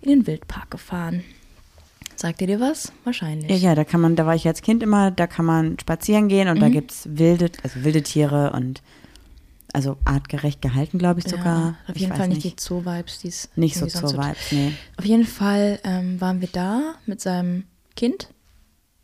[0.00, 1.24] in den Wildpark gefahren.
[2.16, 2.92] Sagt ihr dir was?
[3.04, 3.50] Wahrscheinlich.
[3.50, 6.28] Ja, ja, da kann man, da war ich als Kind immer, da kann man spazieren
[6.28, 6.72] gehen und da Mhm.
[6.72, 8.82] gibt's wilde, also wilde Tiere und
[9.72, 11.76] also artgerecht gehalten, glaube ich sogar.
[11.86, 14.28] Ja, auf jeden Fall nicht, die Zoo-Vibes, die es nicht so irgendwie sonst zur so-
[14.28, 14.72] Vibes, nee.
[14.96, 17.64] Auf jeden Fall ähm, waren wir da mit seinem
[17.96, 18.28] Kind,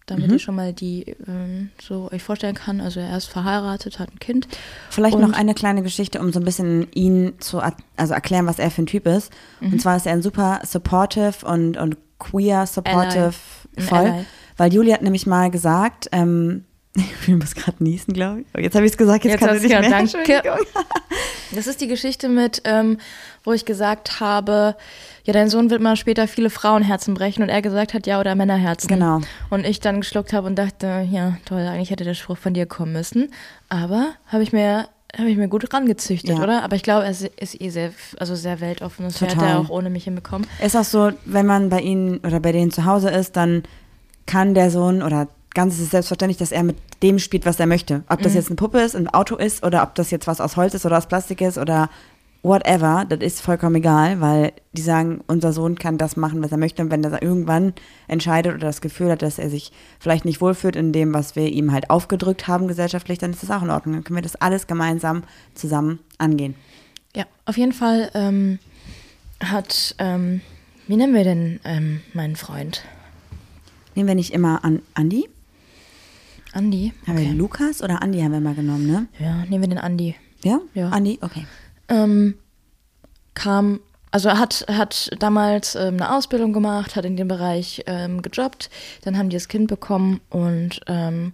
[0.06, 0.32] damit Mhm.
[0.34, 2.80] ihr schon mal die ähm, so euch vorstellen kann.
[2.80, 4.46] Also er ist verheiratet, hat ein Kind.
[4.90, 7.60] Vielleicht Und- noch eine kleine Geschichte, um so ein bisschen ihn zu
[7.96, 9.32] also erklären, was er für ein Typ ist.
[9.60, 9.72] Mhm.
[9.74, 13.34] Und zwar ist er ein super supportive und, und queer supportive
[13.76, 13.98] Ein voll.
[13.98, 14.24] Ally.
[14.56, 16.64] Weil Julie hat nämlich mal gesagt, ähm,
[17.26, 18.46] Ich muss gerade niesen, glaube ich.
[18.56, 19.90] Oh, Jetzt habe ich es gesagt, jetzt, Jetzt kann ich nicht mehr.
[19.90, 20.42] danke.
[21.54, 22.98] Das ist die Geschichte mit, ähm,
[23.44, 24.76] wo ich gesagt habe,
[25.24, 28.34] ja, dein Sohn wird mal später viele Frauenherzen brechen und er gesagt hat, ja, oder
[28.34, 28.88] Männerherzen.
[28.88, 29.20] Genau.
[29.50, 32.66] Und ich dann geschluckt habe und dachte, ja, toll, eigentlich hätte der Spruch von dir
[32.66, 33.30] kommen müssen.
[33.68, 36.42] Aber habe ich mir habe ich mir gut rangezüchtet, Ja.
[36.42, 36.62] oder?
[36.62, 37.30] Aber ich glaube, er ist,
[37.60, 39.04] eh sehr, also sehr weltoffen.
[39.06, 39.48] Das hätte Total.
[39.50, 40.46] er auch ohne mich hinbekommen.
[40.62, 43.62] Ist auch so, wenn man bei ihnen oder bei denen zu Hause ist, dann
[44.26, 47.66] kann der Sohn oder ganz ist es selbstverständlich, dass er mit dem spielt, was er
[47.66, 48.04] möchte.
[48.08, 50.56] Ob das jetzt eine Puppe ist, ein Auto ist oder ob das jetzt was aus
[50.56, 51.88] Holz ist oder aus Plastik ist oder
[52.42, 56.58] whatever, das ist vollkommen egal, weil die sagen, unser Sohn kann das machen, was er
[56.58, 57.72] möchte und wenn er irgendwann
[58.06, 61.48] entscheidet oder das Gefühl hat, dass er sich vielleicht nicht wohlfühlt in dem, was wir
[61.48, 63.94] ihm halt aufgedrückt haben gesellschaftlich, dann ist das auch in Ordnung.
[63.94, 66.54] Dann können wir das alles gemeinsam zusammen angehen.
[67.16, 68.58] Ja, auf jeden Fall ähm,
[69.40, 70.42] hat, ähm,
[70.86, 72.84] wie nennen wir denn ähm, meinen Freund?
[73.94, 75.30] Nehmen wir nicht immer an Andi?
[76.56, 76.92] Andi?
[77.06, 79.06] Haben wir Lukas oder Andi haben wir mal genommen, ne?
[79.18, 80.14] Ja, nehmen wir den Andi.
[80.42, 80.60] Ja?
[80.74, 80.88] Ja.
[80.88, 81.46] Andi, okay.
[81.88, 82.34] ähm,
[83.34, 88.22] kam, also er hat, hat damals ähm, eine Ausbildung gemacht, hat in dem Bereich ähm,
[88.22, 88.70] gejobbt,
[89.02, 91.32] dann haben die das Kind bekommen und ähm,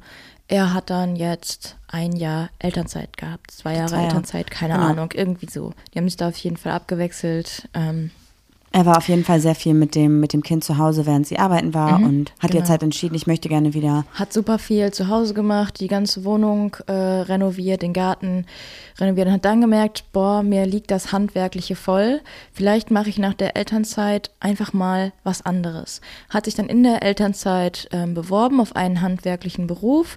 [0.49, 4.07] er hat dann jetzt ein Jahr Elternzeit gehabt, zwei Jahre Zwei Jahre.
[4.09, 4.87] Elternzeit, keine Genau.
[4.87, 5.73] Ahnung, irgendwie so.
[5.95, 7.69] Die haben sich da auf jeden Fall abgewechselt.
[7.75, 8.11] Ähm,
[8.75, 11.27] Er war auf jeden Fall sehr viel mit dem, mit dem Kind zu Hause, während
[11.27, 12.61] sie arbeiten war und hat genau.
[12.61, 14.07] jetzt halt entschieden, ich möchte gerne wieder.
[14.15, 18.47] hat super viel zu Hause gemacht, die ganze Wohnung äh, renoviert, den Garten
[18.99, 22.23] renoviert und hat dann gemerkt, boah, mir liegt das Handwerkliche voll.
[22.53, 26.01] Vielleicht mache ich nach der Elternzeit einfach mal was anderes.
[26.31, 30.17] Hat sich dann in der Elternzeit ähm, beworben auf einen handwerklichen Beruf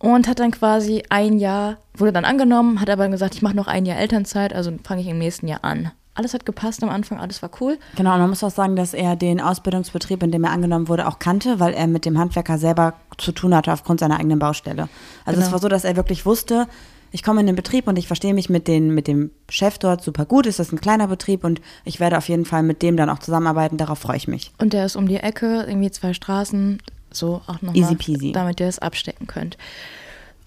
[0.00, 3.68] und hat dann quasi ein Jahr, wurde dann angenommen, hat aber gesagt, ich mache noch
[3.68, 5.92] ein Jahr Elternzeit, also fange ich im nächsten Jahr an.
[6.16, 7.76] Alles hat gepasst am Anfang, alles war cool.
[7.96, 11.08] Genau, und man muss auch sagen, dass er den Ausbildungsbetrieb, in dem er angenommen wurde,
[11.08, 14.88] auch kannte, weil er mit dem Handwerker selber zu tun hatte aufgrund seiner eigenen Baustelle.
[15.24, 15.52] Also es Genau.
[15.54, 16.68] war so, dass er wirklich wusste,
[17.10, 20.02] ich komme in den Betrieb und ich verstehe mich mit, den, mit dem Chef dort
[20.02, 20.46] super gut.
[20.46, 23.20] Es ist ein kleiner Betrieb und ich werde auf jeden Fall mit dem dann auch
[23.20, 23.76] zusammenarbeiten.
[23.76, 24.52] Darauf freue ich mich.
[24.58, 26.80] Und der ist um die Ecke, irgendwie zwei Straßen,
[27.12, 28.32] so auch nochmal, Easy peasy.
[28.32, 29.58] damit ihr es abstecken könnt.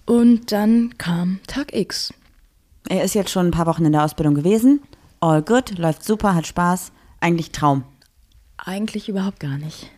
[0.06, 2.12] Und dann kam Tag X.
[2.88, 4.80] Er ist jetzt schon ein paar Wochen in der Ausbildung gewesen.
[5.20, 6.92] All good, läuft super, hat Spaß.
[7.20, 7.84] Eigentlich Traum.
[8.56, 9.90] Eigentlich überhaupt gar nicht.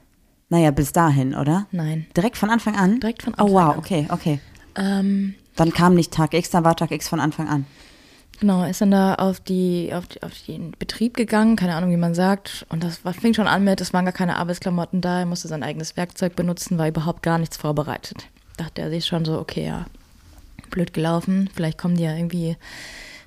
[0.48, 1.66] Naja, bis dahin, oder?
[1.70, 2.06] Nein.
[2.16, 3.00] Direkt von Anfang an?
[3.00, 3.78] Direkt von Oh Anfang wow, an.
[3.78, 4.40] okay, okay.
[4.76, 7.66] Ähm, Dann kam nicht Tag X, dann war Tag X von Anfang an.
[8.40, 11.96] genau, ist dann da auf, die, auf, die, auf den Betrieb gegangen, keine Ahnung, wie
[11.96, 12.66] man sagt.
[12.70, 15.48] Und das war, fing schon an mit, es waren gar keine Arbeitsklamotten da, er musste
[15.48, 18.26] sein eigenes Werkzeug benutzen, war überhaupt gar nichts vorbereitet.
[18.56, 19.86] Dachte er sich schon so, okay, ja,
[20.70, 22.56] blöd gelaufen, vielleicht kommen die ja irgendwie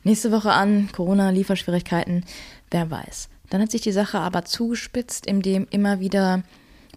[0.04, 2.24] nächste Woche an, Corona, Lieferschwierigkeiten,
[2.72, 3.30] wer weiß.
[3.50, 6.44] Dann hat sich die Sache aber zugespitzt, indem immer wieder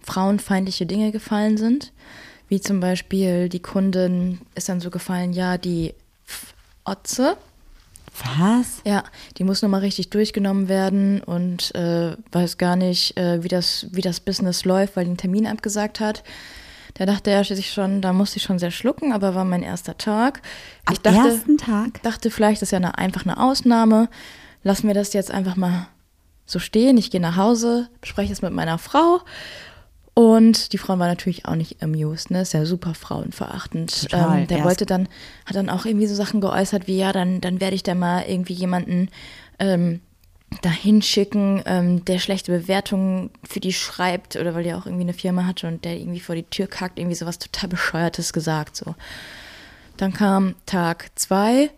[0.03, 1.91] frauenfeindliche Dinge gefallen sind.
[2.49, 5.93] Wie zum Beispiel die Kundin ist dann so gefallen, ja, die
[6.25, 6.53] F-
[6.85, 7.35] Otze,
[8.39, 8.81] Was?
[8.85, 9.03] ja,
[9.37, 14.01] die muss nochmal richtig durchgenommen werden und äh, weiß gar nicht, äh, wie, das, wie
[14.01, 16.23] das Business läuft, weil die einen Termin abgesagt hat.
[16.97, 19.97] Da dachte er sich schon, da musste ich schon sehr schlucken, aber war mein erster
[19.97, 20.41] Tag.
[20.91, 22.01] Ich Am dachte, ersten Tag?
[22.03, 24.09] dachte vielleicht ist ja eine, einfach eine Ausnahme.
[24.63, 25.87] Lassen wir das jetzt einfach mal
[26.45, 26.97] so stehen.
[26.97, 29.19] Ich gehe nach Hause, bespreche es mit meiner Frau.
[30.13, 32.41] Und die Frau war natürlich auch nicht amused, ne?
[32.41, 34.09] Ist ja super frauenverachtend.
[34.09, 35.07] Total, ähm, der erst- wollte dann,
[35.45, 38.23] hat dann auch irgendwie so Sachen geäußert wie, ja, dann, dann werde ich da mal
[38.27, 39.09] irgendwie jemanden
[39.59, 40.01] ähm,
[40.61, 45.13] dahin schicken, ähm, der schlechte Bewertungen für die schreibt oder weil die auch irgendwie eine
[45.13, 48.95] Firma hatte und der irgendwie vor die Tür kackt, irgendwie sowas total bescheuertes gesagt, so.
[49.97, 51.71] Dann kam Tag zwei.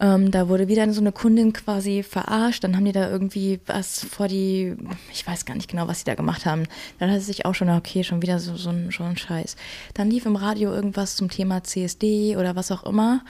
[0.00, 2.64] Ähm, da wurde wieder so eine Kundin quasi verarscht.
[2.64, 4.76] Dann haben die da irgendwie was vor die,
[5.12, 6.64] ich weiß gar nicht genau, was sie da gemacht haben.
[6.98, 9.56] Dann hat es sich auch schon, okay, schon wieder so, so, ein, so ein Scheiß.
[9.94, 13.22] Dann lief im Radio irgendwas zum Thema CSD oder was auch immer.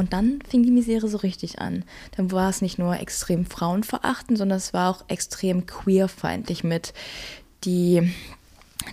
[0.00, 1.84] Und dann fing die Misere so richtig an.
[2.16, 6.94] Dann war es nicht nur extrem frauenverachtend, sondern es war auch extrem queerfeindlich mit
[7.64, 8.10] die,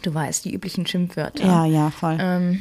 [0.02, 2.18] du weißt, die üblichen Schimpfwörter Ja, ja, voll.
[2.20, 2.60] ähm,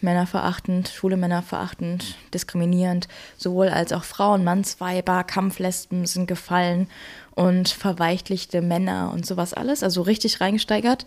[0.00, 6.88] männerverachtend, schwule Männer verachtend, diskriminierend, sowohl als auch Frauen, Mannsweiber, Kampflesben sind gefallen
[7.34, 11.04] und verweichlichte Männer und sowas alles, also richtig reingesteigert.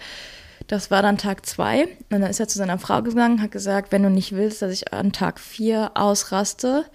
[0.67, 3.91] Das war dann Tag zwei und dann ist er zu seiner Frau gegangen, hat gesagt,
[3.91, 6.85] wenn du nicht willst, dass ich an Tag vier ausraste,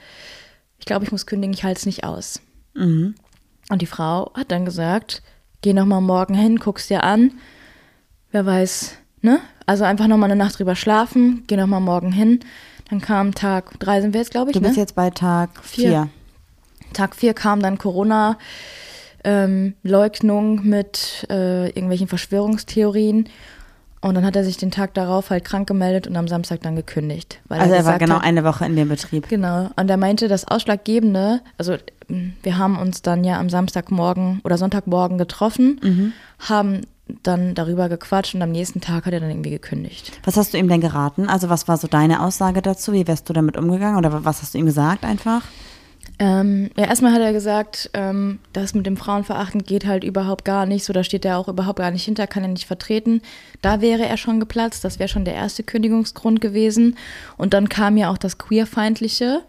[0.79, 2.41] ich glaube, ich muss kündigen, ich halte es nicht aus.
[3.71, 5.23] Und die Frau hat dann gesagt,
[5.63, 7.33] geh noch mal morgen hin, guck's dir an,
[8.33, 9.41] wer weiß, ne?
[9.67, 12.41] Also einfach noch mal eine Nacht drüber schlafen, geh noch mal morgen hin.
[12.89, 14.81] Dann kam Tag drei sind wir jetzt, glaube ich, du bist ne?
[14.81, 15.89] jetzt bei Tag Vier.
[15.89, 16.09] vier.
[16.93, 18.37] Tag vier kam dann Corona,
[19.23, 23.29] ähm, Leugnung mit äh, irgendwelchen Verschwörungstheorien.
[24.03, 26.75] Und dann hat er sich den Tag darauf halt krank gemeldet und am Samstag dann
[26.75, 27.41] gekündigt.
[27.49, 29.29] Weil Also er war gesagt genau hat, eine Woche in dem Betrieb.
[29.29, 29.69] Genau.
[29.77, 31.77] Und er meinte, das Ausschlaggebende, also
[32.09, 36.81] mh, wir haben uns dann ja am Samstagmorgen oder Sonntagmorgen getroffen, haben
[37.23, 40.13] dann darüber gequatscht und am nächsten Tag hat er dann irgendwie gekündigt.
[40.25, 41.29] Was hast du ihm denn geraten?
[41.29, 42.93] Also was war so deine Aussage dazu?
[42.93, 45.43] Wie wärst du damit umgegangen oder was hast du ihm gesagt einfach?
[46.21, 50.67] Ähm, ja, erstmal hat er gesagt, ähm, das mit dem Frauenverachten geht halt überhaupt gar
[50.67, 50.85] nicht.
[50.85, 53.23] So, da steht er auch überhaupt gar nicht hinter, kann er nicht vertreten.
[53.63, 54.85] Da wäre er schon geplatzt.
[54.85, 56.99] Das wäre schon der erste Kündigungsgrund gewesen.
[57.39, 59.41] Und dann kam ja auch das Queerfeindliche,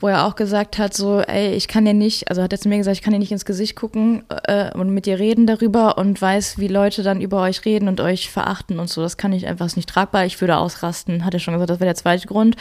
[0.00, 2.68] wo er auch gesagt hat, so, ey, ich kann dir nicht, also hat er zu
[2.68, 5.96] mir gesagt, ich kann dir nicht ins Gesicht gucken äh, und mit dir reden darüber
[5.96, 9.00] und weiß, wie Leute dann über euch reden und euch verachten und so.
[9.00, 10.26] Das kann ich einfach nicht tragbar.
[10.26, 12.56] Ich würde ausrasten, hat er schon gesagt, das wäre der zweite Grund.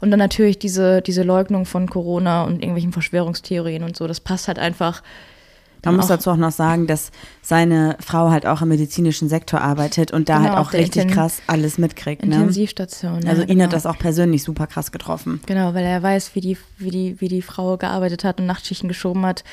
[0.00, 4.06] Und dann natürlich diese, diese Leugnung von Corona und irgendwelchen Verschwörungstheorien und so.
[4.06, 5.02] Das passt halt einfach.
[5.84, 10.12] Man muss dazu auch noch sagen, dass seine Frau halt auch im medizinischen Sektor arbeitet
[10.12, 12.26] und da Genau, halt auch richtig Inten- krass alles mitkriegt.
[12.26, 12.34] Ne?
[12.34, 13.22] Intensivstation.
[13.22, 13.64] ja, Also ihn genau.
[13.64, 15.40] hat das auch persönlich super krass getroffen.
[15.46, 18.88] Genau, weil er weiß, wie die, wie die, wie die Frau gearbeitet hat und Nachtschichten
[18.88, 19.44] geschoben hat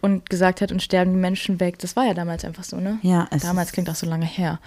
[0.00, 1.78] und gesagt hat, und sterben die Menschen weg.
[1.78, 2.98] Das war ja damals einfach so, ne?
[3.02, 4.60] Ja, es Damals klingt auch so lange her.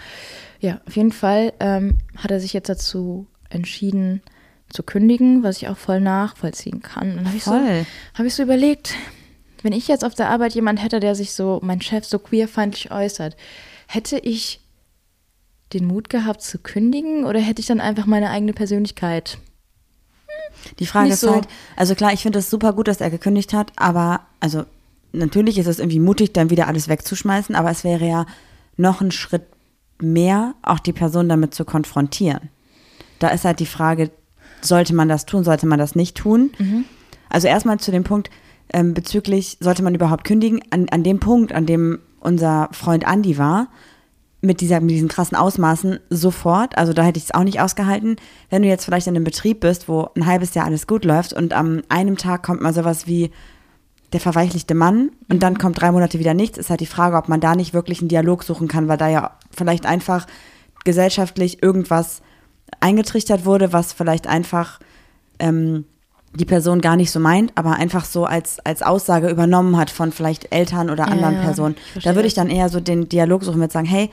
[0.59, 4.21] Ja, auf jeden Fall ähm, hat er sich jetzt dazu entschieden
[4.69, 7.11] zu kündigen, was ich auch voll nachvollziehen kann.
[7.11, 8.95] Und dann habe ich, so, hab ich so überlegt,
[9.63, 12.91] wenn ich jetzt auf der Arbeit jemand hätte, der sich so, mein Chef so queerfeindlich
[12.91, 13.35] äußert,
[13.87, 14.61] hätte ich
[15.73, 19.37] den Mut gehabt zu kündigen oder hätte ich dann einfach meine eigene Persönlichkeit?
[20.79, 21.33] Die Frage ist so.
[21.33, 24.65] halt, also klar, ich finde es super gut, dass er gekündigt hat, aber also
[25.11, 28.25] natürlich ist es irgendwie mutig, dann wieder alles wegzuschmeißen, aber es wäre ja
[28.75, 29.43] noch ein Schritt
[29.99, 32.49] mehr, auch die Person damit zu konfrontieren.
[33.19, 34.11] Da ist halt die Frage,
[34.61, 36.51] sollte man das tun, sollte man das nicht tun?
[37.29, 38.29] Also erstmal zu dem Punkt
[38.73, 40.61] ähm, bezüglich, sollte man überhaupt kündigen?
[40.69, 43.67] An, an dem Punkt, an dem unser Freund Andi war,
[44.41, 46.77] mit, dieser, mit diesen krassen Ausmaßen sofort.
[46.77, 48.17] Also da hätte ich es auch nicht ausgehalten.
[48.49, 51.33] Wenn du jetzt vielleicht in einem Betrieb bist, wo ein halbes Jahr alles gut läuft
[51.33, 53.31] und am einem Tag kommt mal sowas wie
[54.13, 57.27] der verweichlichte Mann und dann kommt drei Monate wieder nichts, ist halt die Frage, ob
[57.27, 60.27] man da nicht wirklich einen Dialog suchen kann, weil da ja vielleicht einfach
[60.85, 62.21] gesellschaftlich irgendwas
[62.79, 64.79] eingetrichtert wurde, was vielleicht einfach
[65.39, 65.85] ähm,
[66.33, 70.11] die Person gar nicht so meint, aber einfach so als, als Aussage übernommen hat von
[70.11, 71.75] vielleicht Eltern oder Ja, anderen ja, Personen.
[72.03, 74.09] Da würde ich dann eher so den Dialog suchen mit sagen, hey,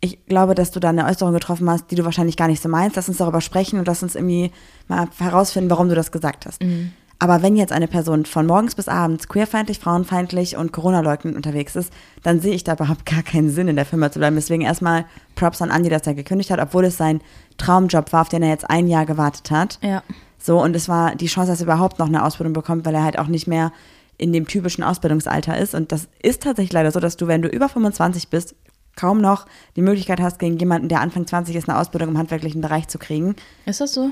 [0.00, 2.68] ich glaube, dass du da eine Äußerung getroffen hast, die du wahrscheinlich gar nicht so
[2.68, 2.96] meinst.
[2.96, 4.52] Lass uns darüber sprechen und lass uns irgendwie
[4.88, 6.62] mal herausfinden, warum du das gesagt hast.
[6.62, 6.92] Mhm.
[7.18, 11.92] Aber wenn jetzt eine Person von morgens bis abends queerfeindlich, frauenfeindlich und Corona-leugnend unterwegs ist,
[12.22, 14.36] dann sehe ich da überhaupt gar keinen Sinn, in der Firma zu bleiben.
[14.36, 17.22] Deswegen erstmal Props an Andi, dass er gekündigt hat, obwohl es sein
[17.56, 19.78] Traumjob war, auf den er jetzt ein Jahr gewartet hat.
[19.82, 20.02] Ja.
[20.38, 23.04] So, und es war die Chance, dass er überhaupt noch eine Ausbildung bekommt, weil er
[23.04, 23.72] halt auch nicht mehr
[24.18, 25.74] in dem typischen Ausbildungsalter ist.
[25.74, 28.54] Und das ist tatsächlich leider so, dass du, wenn du über 25 bist,
[28.94, 32.60] kaum noch die Möglichkeit hast, gegen jemanden, der Anfang 20 ist, eine Ausbildung im handwerklichen
[32.60, 33.36] Bereich zu kriegen.
[33.66, 34.10] Ist das so?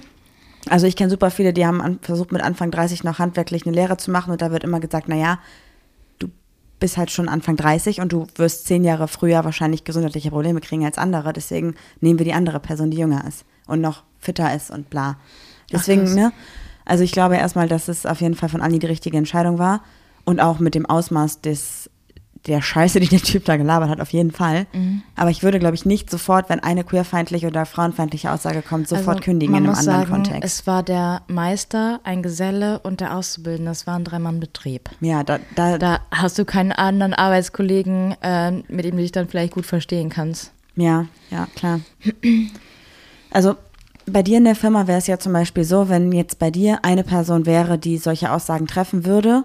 [0.68, 3.96] Also ich kenne super viele, die haben versucht mit Anfang 30 noch handwerklich eine Lehre
[3.96, 5.38] zu machen und da wird immer gesagt, naja,
[6.18, 6.28] du
[6.80, 10.84] bist halt schon Anfang 30 und du wirst zehn Jahre früher wahrscheinlich gesundheitliche Probleme kriegen
[10.84, 11.32] als andere.
[11.32, 15.16] Deswegen nehmen wir die andere Person, die jünger ist und noch fitter ist und bla.
[15.72, 16.14] Deswegen, krass.
[16.14, 16.32] ne?
[16.84, 19.82] Also ich glaube erstmal, dass es auf jeden Fall von Andi die richtige Entscheidung war
[20.24, 21.90] und auch mit dem Ausmaß des
[22.46, 24.66] der Scheiße, die der Typ da gelabert hat, auf jeden Fall.
[24.72, 25.02] Mhm.
[25.16, 29.16] Aber ich würde, glaube ich, nicht sofort, wenn eine queerfeindliche oder frauenfeindliche Aussage kommt, sofort
[29.16, 30.42] Also, kündigen in einem anderen sagen, Kontext.
[30.44, 33.70] Es war der Meister, ein Geselle und der Auszubildende.
[33.70, 34.90] Es war ein Dreimann-Betrieb.
[35.00, 39.28] Ja, da, da, Da hast du keinen anderen Arbeitskollegen, äh, mit dem du dich dann
[39.28, 40.52] vielleicht gut verstehen kannst.
[40.76, 41.80] ja, ja, klar.
[43.30, 43.56] Also
[44.06, 46.80] bei dir in der Firma wäre es ja zum Beispiel so, wenn jetzt bei dir
[46.84, 49.44] eine Person wäre, die solche Aussagen treffen würde,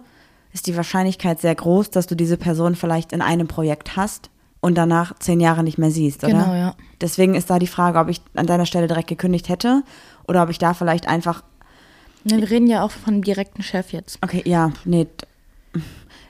[0.53, 4.29] ist die Wahrscheinlichkeit sehr groß, dass du diese Person vielleicht in einem Projekt hast
[4.62, 6.33] und danach zehn Jahre nicht mehr siehst, oder?
[6.33, 6.75] Genau, ja.
[7.01, 9.83] Deswegen ist da die Frage, ob ich an deiner Stelle direkt gekündigt hätte
[10.27, 11.43] oder ob ich da vielleicht einfach
[12.23, 14.19] Ne, wir reden ja auch von einem direkten Chef jetzt.
[14.21, 15.07] Okay, ja, nee.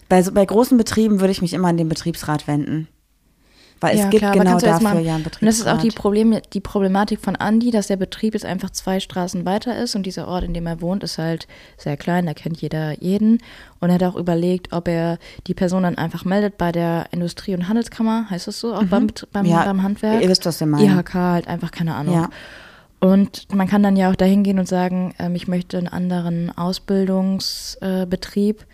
[0.08, 2.88] Bei, so, bei großen Betrieben würde ich mich immer an den Betriebsrat wenden.
[3.82, 5.78] Weil es ja, gibt klar, genau jetzt dafür mal, ja einen Und das ist auch
[5.78, 6.02] die, Betriebsrat.
[6.02, 10.06] Problem, die Problematik von Andi, dass der Betrieb jetzt einfach zwei Straßen weiter ist und
[10.06, 13.38] dieser Ort, in dem er wohnt, ist halt sehr klein, da kennt jeder jeden.
[13.80, 17.54] Und er hat auch überlegt, ob er die Person dann einfach meldet bei der Industrie-
[17.54, 19.52] und Handelskammer, heißt das so, auch beim, Bet- beim, Mhm.
[19.52, 20.22] Ja, beim Handwerk.
[20.22, 20.98] ihr wisst, was wir meinen.
[21.00, 22.16] IHK halt einfach, keine Ahnung.
[22.16, 22.30] Ja.
[23.00, 26.52] Und man kann dann ja auch dahin gehen und sagen, ähm, ich möchte einen anderen
[26.58, 28.66] Ausbildungsbetrieb, äh,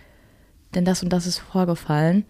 [0.74, 2.26] denn das und das ist vorgefallen.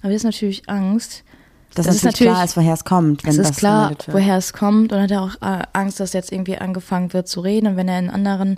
[0.00, 1.24] Aber das ist natürlich Angst.
[1.74, 3.82] Dass das ist nicht klar natürlich- ist, woher es kommt, wenn es das ist klar,
[3.88, 4.16] gemeldet wird.
[4.16, 7.40] woher es kommt und hat er auch äh, Angst, dass jetzt irgendwie angefangen wird zu
[7.40, 8.56] reden und wenn er in einen anderen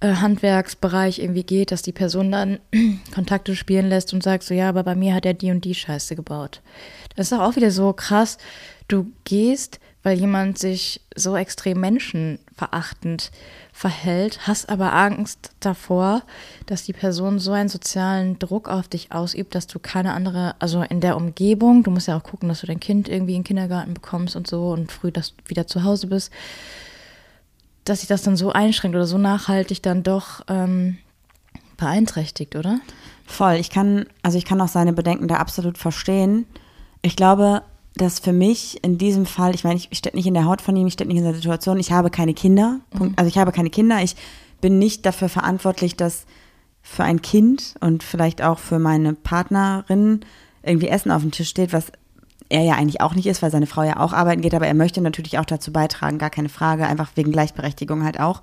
[0.00, 2.58] äh, Handwerksbereich irgendwie geht, dass die Person dann
[3.14, 5.74] Kontakte spielen lässt und sagt so, ja, aber bei mir hat er die und die
[5.74, 6.60] Scheiße gebaut.
[7.16, 8.38] Das ist doch auch wieder so krass.
[8.88, 13.30] Du gehst weil jemand sich so extrem menschenverachtend
[13.72, 16.22] verhält, hast aber Angst davor,
[16.66, 20.82] dass die Person so einen sozialen Druck auf dich ausübt, dass du keine andere, also
[20.82, 23.46] in der Umgebung, du musst ja auch gucken, dass du dein Kind irgendwie in den
[23.46, 26.32] Kindergarten bekommst und so und früh dass wieder zu Hause bist,
[27.84, 30.98] dass sich das dann so einschränkt oder so nachhaltig dann doch ähm,
[31.76, 32.80] beeinträchtigt, oder?
[33.26, 33.54] Voll.
[33.54, 36.46] Ich kann, also ich kann auch seine Bedenken da absolut verstehen.
[37.02, 37.62] Ich glaube,
[38.00, 40.62] dass für mich in diesem Fall, ich meine, ich, ich stecke nicht in der Haut
[40.62, 42.80] von ihm, ich stecke nicht in der Situation, ich habe keine Kinder.
[42.98, 43.12] Mhm.
[43.16, 44.02] Also ich habe keine Kinder.
[44.02, 44.16] Ich
[44.60, 46.24] bin nicht dafür verantwortlich, dass
[46.82, 50.20] für ein Kind und vielleicht auch für meine Partnerin
[50.62, 51.92] irgendwie Essen auf dem Tisch steht, was
[52.48, 54.74] er ja eigentlich auch nicht ist, weil seine Frau ja auch arbeiten geht, aber er
[54.74, 58.40] möchte natürlich auch dazu beitragen, gar keine Frage, einfach wegen Gleichberechtigung halt auch.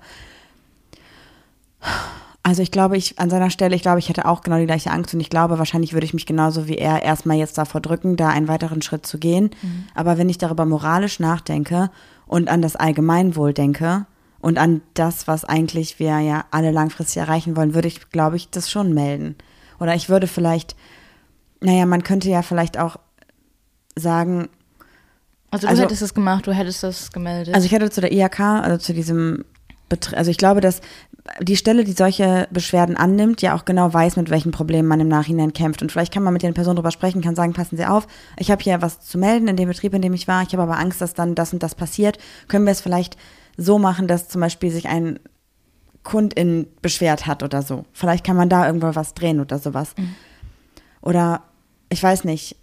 [2.42, 4.90] Also ich glaube, ich an seiner Stelle, ich glaube, ich hätte auch genau die gleiche
[4.90, 8.16] Angst und ich glaube, wahrscheinlich würde ich mich genauso wie er erstmal jetzt davor drücken,
[8.16, 9.50] da einen weiteren Schritt zu gehen.
[9.60, 9.84] Mhm.
[9.94, 11.90] Aber wenn ich darüber moralisch nachdenke
[12.26, 14.06] und an das Allgemeinwohl denke
[14.40, 18.48] und an das, was eigentlich wir ja alle langfristig erreichen wollen, würde ich, glaube ich,
[18.50, 19.36] das schon melden.
[19.80, 20.76] Oder ich würde vielleicht,
[21.60, 22.96] naja, man könnte ja vielleicht auch
[23.96, 24.48] sagen.
[25.50, 27.54] Also du also, hättest es gemacht, du hättest das gemeldet.
[27.54, 29.44] Also ich hätte zu der IHK, also zu diesem
[30.14, 30.80] also ich glaube, dass
[31.40, 35.08] die Stelle, die solche Beschwerden annimmt, ja auch genau weiß, mit welchen Problemen man im
[35.08, 35.82] Nachhinein kämpft.
[35.82, 38.06] Und vielleicht kann man mit den Personen drüber sprechen, kann sagen, passen Sie auf,
[38.38, 40.62] ich habe hier was zu melden in dem Betrieb, in dem ich war, ich habe
[40.62, 42.18] aber Angst, dass dann das und das passiert.
[42.48, 43.16] Können wir es vielleicht
[43.56, 45.18] so machen, dass zum Beispiel sich ein
[46.02, 47.84] Kundin beschwert hat oder so.
[47.92, 49.94] Vielleicht kann man da irgendwo was drehen oder sowas.
[49.98, 50.14] Mhm.
[51.02, 51.42] Oder
[51.90, 52.56] ich weiß nicht,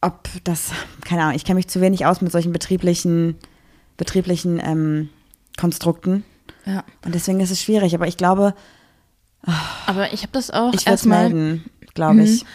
[0.00, 0.72] ob das,
[1.04, 3.36] keine Ahnung, ich kenne mich zu wenig aus mit solchen betrieblichen,
[3.96, 5.08] betrieblichen ähm,
[5.58, 6.24] Konstrukten.
[6.68, 6.84] Ja.
[7.04, 8.54] Und deswegen ist es schwierig, aber ich glaube.
[9.86, 11.30] aber ich habe das auch ich erstmal.
[11.30, 12.44] melden, glaube ich.
[12.44, 12.48] Mhm.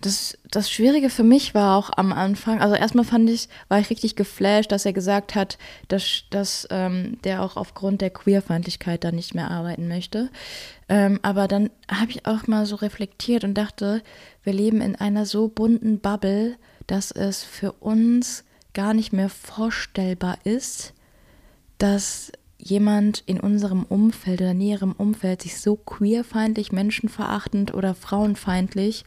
[0.00, 3.90] Das, das Schwierige für mich war auch am Anfang, also erstmal fand ich, war ich
[3.90, 9.10] richtig geflasht, dass er gesagt hat, dass, dass ähm, der auch aufgrund der Queerfeindlichkeit da
[9.10, 10.30] nicht mehr arbeiten möchte.
[10.88, 14.02] Ähm, aber dann habe ich auch mal so reflektiert und dachte,
[14.44, 20.38] wir leben in einer so bunten Bubble, dass es für uns gar nicht mehr vorstellbar
[20.44, 20.94] ist,
[21.78, 29.04] dass jemand in unserem Umfeld oder näherem Umfeld sich so queerfeindlich, menschenverachtend oder frauenfeindlich,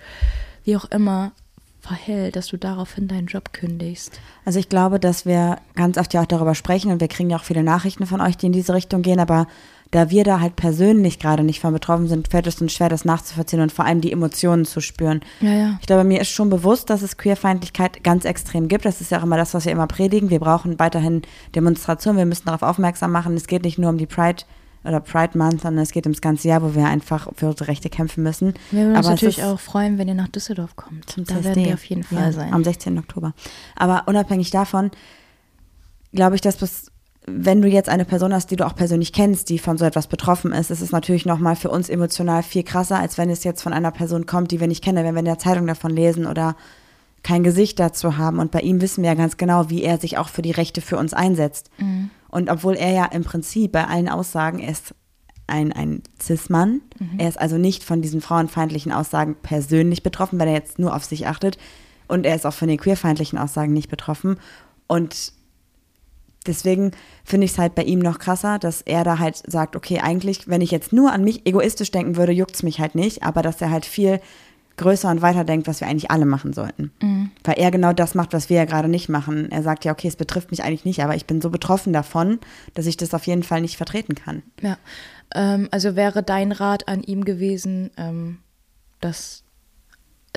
[0.64, 1.34] wie auch immer,
[1.82, 4.20] verhält, dass du daraufhin deinen Job kündigst?
[4.46, 7.38] Also ich glaube, dass wir ganz oft ja auch darüber sprechen und wir kriegen ja
[7.38, 9.48] auch viele Nachrichten von euch, die in diese Richtung gehen, aber
[9.92, 13.06] da wir da halt persönlich gerade nicht von betroffen sind, fällt es uns schwer, das
[13.06, 15.22] nachzuvollziehen und vor allem die Emotionen zu spüren.
[15.42, 15.78] Ja, ja.
[15.82, 18.86] Ich glaube, mir ist schon bewusst, dass es Queerfeindlichkeit ganz extrem gibt.
[18.86, 20.30] Das ist ja auch immer das, was wir immer predigen.
[20.30, 21.24] Wir brauchen weiterhin
[21.56, 23.36] Demonstrationen, wir müssen darauf aufmerksam machen.
[23.36, 24.44] Es geht nicht nur um die Pride
[24.84, 27.90] oder Pride Month, sondern es geht ums ganze Jahr, wo wir einfach für unsere Rechte
[27.90, 28.54] kämpfen müssen.
[28.72, 31.10] Wir würden uns Aber natürlich auch freuen, wenn ihr nach Düsseldorf kommt.
[31.10, 31.46] Zum da CSD.
[31.46, 32.54] werden wir auf jeden Fall ja, sein.
[32.54, 32.98] Am 16.
[32.98, 33.34] Oktober.
[33.76, 34.90] Aber unabhängig davon
[36.14, 36.91] glaube ich, dass bis
[37.28, 40.08] wenn du jetzt eine Person hast, die du auch persönlich kennst, die von so etwas
[40.08, 43.62] betroffen ist, ist es natürlich nochmal für uns emotional viel krasser, als wenn es jetzt
[43.62, 46.26] von einer Person kommt, die wir nicht kennen, wenn wir in der Zeitung davon lesen
[46.26, 46.56] oder
[47.24, 48.40] kein Gesicht dazu haben.
[48.40, 50.82] Und bei ihm wissen wir ja ganz genau, wie er sich auch für die Rechte
[50.82, 51.70] für uns einsetzt.
[51.78, 52.10] Mhm.
[52.30, 54.96] Und obwohl er ja im Prinzip bei allen Aussagen ist
[55.46, 57.20] ein, ein Cis-Mann, mhm.
[57.20, 61.04] er ist also nicht von diesen frauenfeindlichen Aussagen persönlich betroffen, weil er jetzt nur auf
[61.04, 61.60] sich achtet.
[62.08, 64.38] Und er ist auch von den queerfeindlichen Aussagen nicht betroffen.
[64.88, 65.34] Und
[66.48, 66.92] deswegen
[67.24, 70.48] finde ich es halt bei ihm noch krasser, dass er da halt sagt, okay, eigentlich,
[70.48, 73.42] wenn ich jetzt nur an mich egoistisch denken würde, juckt es mich halt nicht, aber
[73.42, 74.20] dass er halt viel
[74.78, 76.92] größer und weiter denkt, was wir eigentlich alle machen sollten.
[77.02, 77.32] Mhm.
[77.44, 79.52] Weil er genau das macht, was wir ja gerade nicht machen.
[79.52, 82.40] Er sagt ja, okay, es betrifft mich eigentlich nicht, aber ich bin so betroffen davon,
[82.74, 84.42] dass ich das auf jeden Fall nicht vertreten kann.
[84.62, 84.78] Ja,
[85.36, 88.40] ähm, also wäre dein Rat an ihm gewesen, ähm,
[89.02, 89.44] das,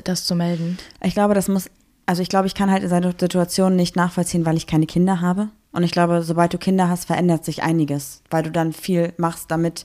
[0.03, 0.79] das zu melden?
[1.03, 1.71] Ich glaube, das muss,
[2.07, 5.21] also ich glaube, ich kann halt in seiner Situation nicht nachvollziehen, weil ich keine Kinder
[5.21, 5.49] habe.
[5.75, 9.51] Und ich glaube, sobald du Kinder hast, verändert sich einiges, weil du dann viel machst,
[9.51, 9.85] damit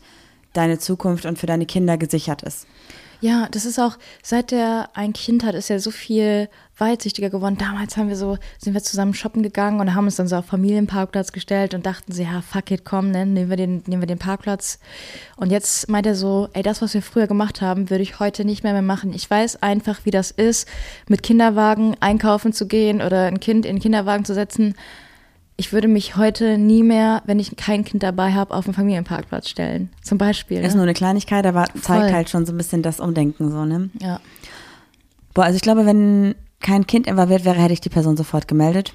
[0.54, 2.68] deine Zukunft und für deine Kinder gesichert ist.
[3.22, 6.48] Ja, das ist auch, seit er ein Kind hat, ist er so viel
[6.78, 7.58] weitsichtiger geworden.
[7.58, 10.46] Damals haben wir so, sind wir zusammen shoppen gegangen und haben uns dann so auf
[10.46, 14.08] Familienparkplatz gestellt und dachten sie, ja, fuck it, komm, ne, nehmen wir den, nehmen wir
[14.08, 14.80] den Parkplatz.
[15.36, 18.46] Und jetzt meint er so, ey, das, was wir früher gemacht haben, würde ich heute
[18.46, 19.12] nicht mehr mehr machen.
[19.12, 20.70] Ich weiß einfach, wie das ist,
[21.10, 24.76] mit Kinderwagen einkaufen zu gehen oder ein Kind in den Kinderwagen zu setzen
[25.60, 29.50] ich würde mich heute nie mehr, wenn ich kein Kind dabei habe, auf den Familienparkplatz
[29.50, 29.90] stellen.
[30.02, 30.60] Zum Beispiel.
[30.64, 30.78] Ist ne?
[30.78, 32.14] nur eine Kleinigkeit, aber zeigt Voll.
[32.14, 33.90] halt schon so ein bisschen das Umdenken so, ne?
[34.00, 34.22] Ja.
[35.34, 38.94] Boah, also ich glaube, wenn kein Kind involviert wäre, hätte ich die Person sofort gemeldet.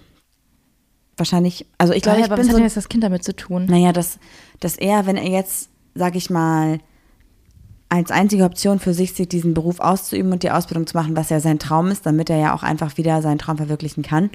[1.18, 3.04] Wahrscheinlich, also ich glaube, ja, ich aber bin was so, hat denn jetzt das Kind
[3.04, 3.66] damit zu tun?
[3.66, 4.18] Naja, dass,
[4.60, 6.78] dass er, wenn er jetzt, sag ich mal,
[7.90, 11.28] als einzige Option für sich sieht, diesen Beruf auszuüben und die Ausbildung zu machen, was
[11.28, 14.30] ja sein Traum ist, damit er ja auch einfach wieder seinen Traum verwirklichen kann,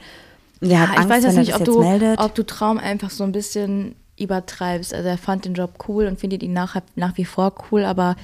[0.62, 2.20] Der hat ich Angst, weiß wenn jetzt nicht, ob jetzt du, meldet.
[2.20, 4.93] ob du Traum einfach so ein bisschen übertreibst.
[4.93, 8.16] Also er fand den Job cool und findet ihn nach, nach wie vor cool, aber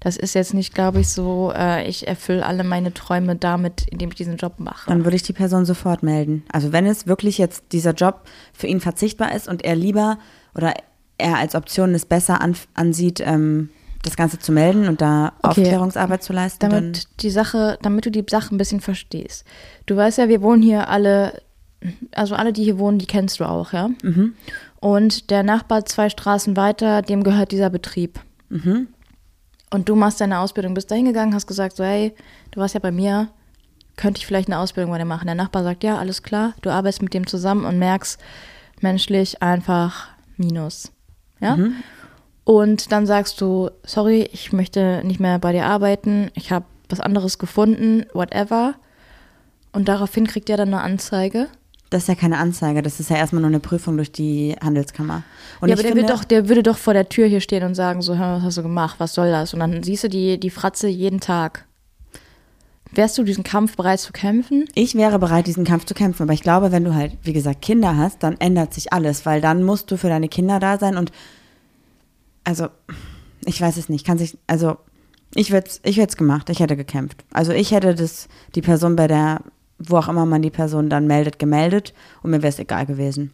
[0.00, 4.10] das ist jetzt nicht, glaube ich, so, äh, ich erfülle alle meine Träume damit, indem
[4.10, 4.88] ich diesen Job mache.
[4.88, 6.44] Dann würde ich die Person sofort melden.
[6.52, 8.22] Also wenn es wirklich jetzt dieser Job
[8.52, 10.18] für ihn verzichtbar ist und er lieber
[10.54, 10.74] oder
[11.18, 13.70] er als Option es besser an, ansieht, ähm,
[14.02, 15.62] das Ganze zu melden und da Okay.
[15.62, 19.44] Aufklärungsarbeit zu leisten, damit die Sache, damit du die Sache ein bisschen verstehst.
[19.86, 21.42] Du weißt ja, wir wohnen hier alle,
[22.12, 23.88] also alle, die hier wohnen, die kennst du auch, ja.
[24.02, 24.34] Mhm.
[24.80, 28.20] Und der Nachbar zwei Straßen weiter, dem gehört dieser Betrieb.
[28.48, 28.88] Mhm.
[29.70, 32.14] Und du machst deine Ausbildung, bist da hingegangen, hast gesagt, so, hey,
[32.52, 33.28] du warst ja bei mir,
[33.96, 35.26] könnte ich vielleicht eine Ausbildung bei dir machen?
[35.26, 38.20] Der Nachbar sagt, ja, alles klar, du arbeitest mit dem zusammen und merkst
[38.80, 40.92] menschlich einfach Minus.
[41.40, 41.58] Ja?
[42.44, 47.00] Und dann sagst du, sorry, ich möchte nicht mehr bei dir arbeiten, ich habe was
[47.00, 48.74] anderes gefunden, whatever.
[49.72, 51.48] Und daraufhin kriegt er dann eine Anzeige.
[51.90, 55.22] Das ist ja keine Anzeige, das ist ja erstmal nur eine Prüfung durch die Handelskammer.
[55.60, 57.74] Und ja, aber der, finde, doch, der würde doch vor der Tür hier stehen und
[57.74, 59.54] sagen, so, was hast du gemacht, was soll das?
[59.54, 61.64] Und dann siehst du die, die Fratze jeden Tag.
[62.92, 64.64] Wärst du diesen Kampf bereit zu kämpfen?
[64.74, 67.62] ich wäre bereit, diesen Kampf zu kämpfen, aber ich glaube, wenn du halt, wie gesagt,
[67.62, 70.96] Kinder hast, dann ändert sich alles, weil dann musst du für deine Kinder da sein
[70.96, 71.12] und
[72.44, 72.68] also,
[73.44, 74.76] ich weiß es nicht, kann sich, also,
[75.34, 77.24] ich würde es ich gemacht, ich hätte gekämpft.
[77.32, 79.42] Also ich hätte das, die Person bei der,
[79.78, 83.32] wo auch immer man die Person dann meldet, gemeldet und mir wäre es egal gewesen.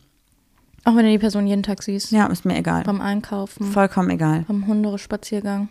[0.84, 2.10] Auch wenn du die Person jeden Tag siehst.
[2.10, 2.82] Ja, ist mir egal.
[2.82, 4.44] Beim Einkaufen, Vollkommen egal.
[4.48, 5.68] beim Hundespaziergang.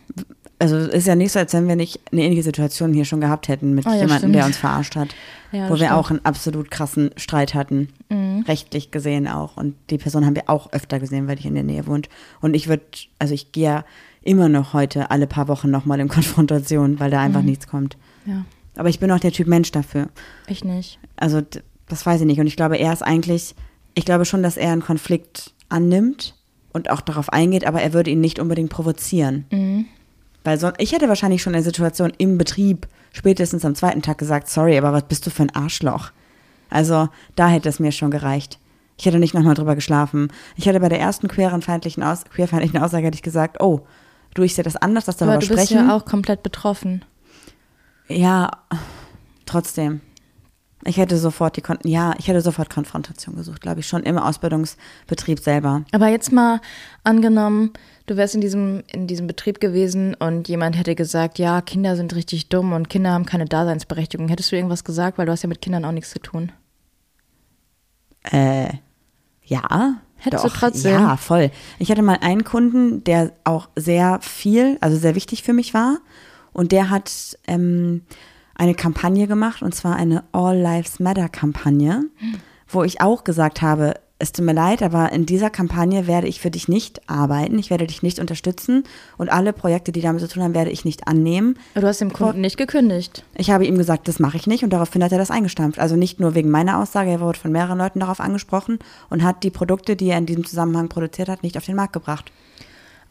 [0.58, 3.50] Also ist ja nicht so, als wenn wir nicht eine ähnliche Situation hier schon gehabt
[3.50, 5.10] hätten mit Ah, ja, jemandem, der uns verarscht hat.
[5.52, 5.92] Ja, wo wir stimmt.
[5.92, 5.98] Mhm.
[5.98, 7.90] auch einen absolut krassen Streit hatten.
[8.48, 9.58] Rechtlich gesehen auch.
[9.58, 12.08] Und die Person haben wir auch öfter gesehen, weil ich in der Nähe wohnt.
[12.40, 12.84] Und ich würde,
[13.20, 13.86] also ich gehe ja
[14.22, 17.26] immer noch heute alle paar Wochen nochmal in Konfrontation, weil da Mhm.
[17.26, 17.98] einfach nichts kommt.
[18.26, 18.46] Ja,
[18.76, 20.10] Aber ich bin auch der Typ Mensch dafür.
[20.48, 21.00] ich nicht.
[21.18, 21.42] Also
[21.88, 22.40] das weiß ich nicht.
[22.40, 23.56] Und ich glaube, er ist eigentlich,
[23.96, 26.36] ich glaube schon, dass er einen Konflikt annimmt
[26.72, 29.46] und auch darauf eingeht, aber er würde ihn nicht unbedingt provozieren.
[29.52, 29.86] Mhm.
[30.44, 34.18] Weil sonst, ich hätte wahrscheinlich schon in der Situation im Betrieb spätestens am zweiten Tag
[34.18, 36.12] gesagt, sorry, aber was bist du für ein Arschloch?
[36.70, 38.58] Also da hätte es mir schon gereicht.
[38.98, 40.32] Ich hätte nicht nochmal drüber geschlafen.
[40.56, 43.82] Ich hätte bei der ersten queerenfeindlichen, Aus queerfeindlichen Aussage hätte ich gesagt, oh,
[44.34, 45.88] du, ich sehe das anders, dass darüber Aber du bist sprechen.
[45.88, 47.04] ja auch komplett betroffen.
[48.18, 48.52] Ja,
[49.46, 50.02] trotzdem.
[50.84, 54.18] Ich hätte sofort die Kon ja, ich hätte sofort Konfrontation gesucht, glaube ich, schon im
[54.18, 55.84] Ausbildungsbetrieb selber.
[55.92, 56.60] Aber jetzt mal
[57.04, 57.72] angenommen,
[58.08, 62.16] du wärst in diesem, in diesem Betrieb gewesen und jemand hätte gesagt, ja, Kinder sind
[62.16, 64.28] richtig dumm und Kinder haben keine Daseinsberechtigung.
[64.28, 66.52] Hättest du irgendwas gesagt, weil du hast ja mit Kindern auch nichts zu tun.
[68.24, 68.70] Äh,
[69.44, 70.02] ja.
[70.18, 70.94] Hättest du doch, trotzdem?
[70.94, 71.52] Ja, voll.
[71.80, 75.98] Ich hatte mal einen Kunden, der auch sehr viel, also sehr wichtig für mich war.
[76.54, 78.02] Und der hat ähm,
[78.56, 82.06] eine Kampagne gemacht, und zwar eine All Lives Matter Kampagne,
[82.68, 86.40] wo ich auch gesagt habe, es tut mir leid, aber in dieser Kampagne werde ich
[86.40, 88.84] für dich nicht arbeiten, ich werde dich nicht unterstützen
[89.18, 91.58] und alle Projekte, die damit zu tun haben, werde ich nicht annehmen.
[91.74, 93.24] Du hast dem Kunden nicht gekündigt.
[93.36, 95.80] Ich habe ihm gesagt, das mache ich nicht und daraufhin hat er das eingestampft.
[95.80, 98.78] Also nicht nur wegen meiner Aussage, er wurde von mehreren Leuten darauf angesprochen
[99.10, 101.94] und hat die Produkte, die er in diesem Zusammenhang produziert hat, nicht auf den Markt
[101.94, 102.32] gebracht.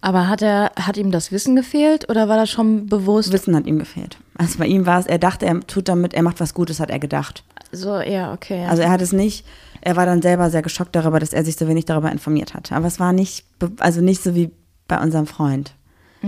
[0.02, 3.32] Aber hat er, hat ihm das Wissen gefehlt oder war das schon bewusst?
[3.32, 4.16] Wissen hat ihm gefehlt.
[4.38, 6.90] Also bei ihm war es, er dachte, er tut damit, er macht was Gutes, hat
[6.90, 7.44] er gedacht.
[7.70, 8.64] So, ja, okay.
[8.64, 9.46] Also er hat es nicht,
[9.82, 12.72] er war dann selber sehr geschockt darüber, dass er sich so wenig darüber informiert hat.
[12.72, 13.44] Aber es war nicht,
[13.78, 14.50] also nicht so wie
[14.88, 15.74] bei unserem Freund.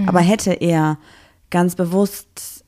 [0.07, 0.97] Aber hätte er
[1.51, 2.65] ganz bewusst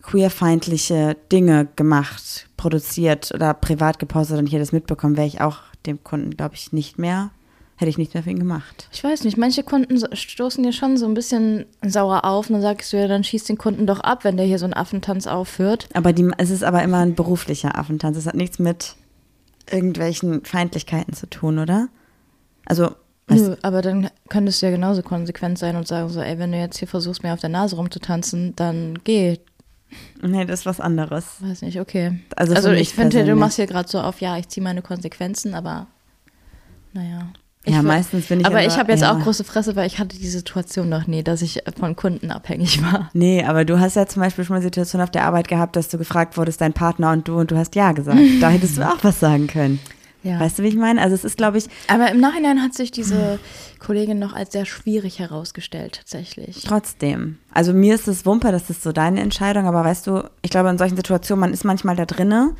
[0.00, 6.02] queerfeindliche Dinge gemacht, produziert oder privat gepostet und hätte es mitbekommen, wäre ich auch dem
[6.04, 7.30] Kunden, glaube ich, nicht mehr,
[7.76, 8.88] hätte ich nicht mehr für ihn gemacht.
[8.92, 12.62] Ich weiß nicht, manche Kunden stoßen dir schon so ein bisschen sauer auf und dann
[12.62, 15.26] sagst du ja, dann schießt den Kunden doch ab, wenn der hier so einen Affentanz
[15.26, 15.88] aufführt.
[15.92, 18.16] Aber die, es ist aber immer ein beruflicher Affentanz.
[18.16, 18.94] Es hat nichts mit
[19.70, 21.88] irgendwelchen Feindlichkeiten zu tun, oder?
[22.66, 22.94] Also,
[23.28, 26.58] Nö, aber dann könntest du ja genauso konsequent sein und sagen so, ey, wenn du
[26.58, 29.38] jetzt hier versuchst, mir auf der Nase rumzutanzen, dann geh.
[30.22, 31.36] nee, das ist was anderes.
[31.40, 32.20] Weiß nicht, okay.
[32.36, 35.54] Also Also, ich finde, du machst hier gerade so auf, ja, ich ziehe meine Konsequenzen,
[35.54, 35.86] aber
[36.92, 37.32] naja.
[37.66, 39.12] Ja, Ich meistens bin ich Aber aber- ich habe jetzt ja.
[39.16, 42.82] auch große Fresse, weil ich hatte die Situation noch nie, dass ich von Kunden abhängig
[42.82, 43.08] war.
[43.14, 45.74] Nee, aber du hast ja zum Beispiel schon mal eine Situation auf der Arbeit gehabt,
[45.76, 48.18] dass du gefragt wurdest, dein Partner und du, und du hast Ja gesagt.
[48.40, 49.78] Da hättest du auch was sagen können.
[50.22, 50.40] Ja.
[50.40, 51.02] Weißt du, wie ich meine?
[51.02, 53.38] Also es ist, glaube ich, Aber im Nachhinein hat sich diese
[53.78, 56.62] Kollegin noch als sehr schwierig herausgestellt, tatsächlich.
[56.66, 57.36] trotzdem.
[57.52, 60.70] Also mir ist es Wumpe, das ist so deine Entscheidung, aber weißt du, ich glaube,
[60.70, 62.54] in solchen Situationen, man ist manchmal da drinne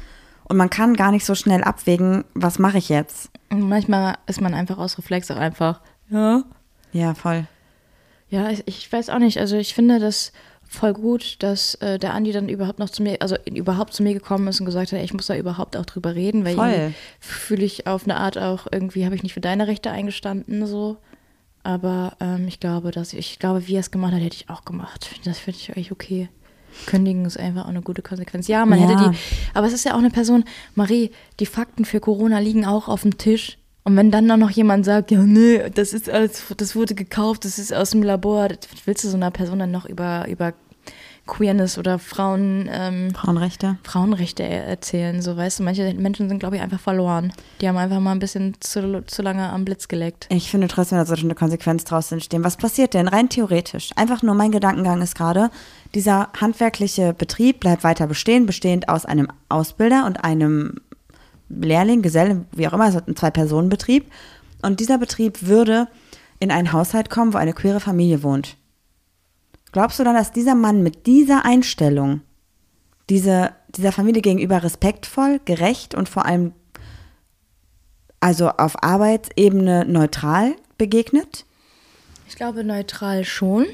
[0.49, 3.31] und man kann gar nicht so schnell abwägen, was mache ich jetzt?
[3.51, 5.81] Manchmal ist man einfach aus Reflex auch einfach,
[6.11, 6.43] ja.
[6.93, 7.47] Ja, voll.
[8.29, 9.39] Ja, ich, ich weiß auch nicht.
[9.39, 10.33] Also ich finde das
[10.63, 14.15] voll gut, dass äh, der Andi dann überhaupt noch zu mir, also überhaupt zu mir
[14.15, 17.65] gekommen ist und gesagt hat, ey, ich muss da überhaupt auch drüber reden, weil fühle
[17.65, 20.97] ich auf eine Art auch, irgendwie habe ich nicht für deine Rechte eingestanden, so.
[21.63, 24.51] Aber ähm, ich glaube, dass ich, ich glaube, wie er es gemacht hat, hätte ich
[24.51, 25.11] auch gemacht.
[25.25, 26.29] Das finde ich eigentlich okay.
[26.87, 28.49] Kündigen ist einfach auch eine gute Konsequenz.
[28.49, 28.89] Ja, man Ja.
[28.89, 29.17] hätte die,
[29.55, 30.45] aber es ist ja auch eine Person,
[30.75, 31.11] Marie,
[31.41, 33.59] die Fakten für Corona liegen auch auf dem Tisch.
[33.87, 37.59] Und wenn dann noch jemand sagt, ja, nee, das ist alles, das wurde gekauft, das
[37.59, 38.49] ist aus dem Labor,
[38.87, 40.55] willst du so einer Person dann noch über, über
[41.27, 43.79] Queerness oder Frauen, ähm, Frauenrechte.
[43.83, 47.33] Frauenrechte er- erzählen, so weißt du, manche Menschen sind, glaube ich, einfach verloren.
[47.63, 50.27] Die haben einfach mal ein bisschen zu, zu lange am Blitz geleckt.
[50.31, 52.45] Ich finde trotzdem, da sollte eine Konsequenz draus entstehen.
[52.45, 53.91] Was passiert denn rein theoretisch?
[53.97, 55.51] Einfach nur mein Gedankengang ist gerade,
[55.95, 60.81] dieser handwerkliche Betrieb bleibt weiter bestehen, bestehend aus einem Ausbilder und einem
[61.49, 64.11] Lehrling, Geselle, wie auch immer, also ein Zwei-Personen-Betrieb.
[64.63, 65.89] Und dieser Betrieb würde
[66.41, 68.57] in einen Haushalt kommen, wo eine queere Familie wohnt.
[69.73, 72.23] Glaubst du dann, dass dieser Mann mit dieser Einstellung
[73.11, 76.53] diese, dieser Familie gegenüber respektvoll, gerecht und vor allem
[78.21, 81.45] also auf Arbeitsebene neutral begegnet?
[82.29, 83.67] Ich glaube, neutral schon.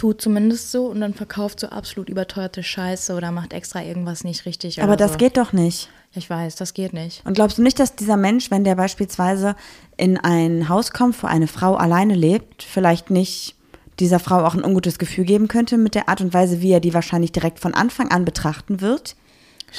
[0.00, 4.46] Tut zumindest so und dann verkauft so absolut überteuerte Scheiße oder macht extra irgendwas nicht
[4.46, 4.82] richtig.
[4.82, 5.18] Aber das so.
[5.18, 5.90] geht doch nicht.
[6.14, 7.20] Ich weiß, das geht nicht.
[7.26, 9.56] Und glaubst du nicht, dass dieser Mensch, wenn der beispielsweise
[9.98, 13.56] in ein Haus kommt, wo eine Frau alleine lebt, vielleicht nicht
[13.98, 16.80] dieser Frau auch ein ungutes Gefühl geben könnte mit der Art und Weise, wie er
[16.80, 19.16] die wahrscheinlich direkt von Anfang an betrachten wird?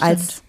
[0.01, 0.43] Als,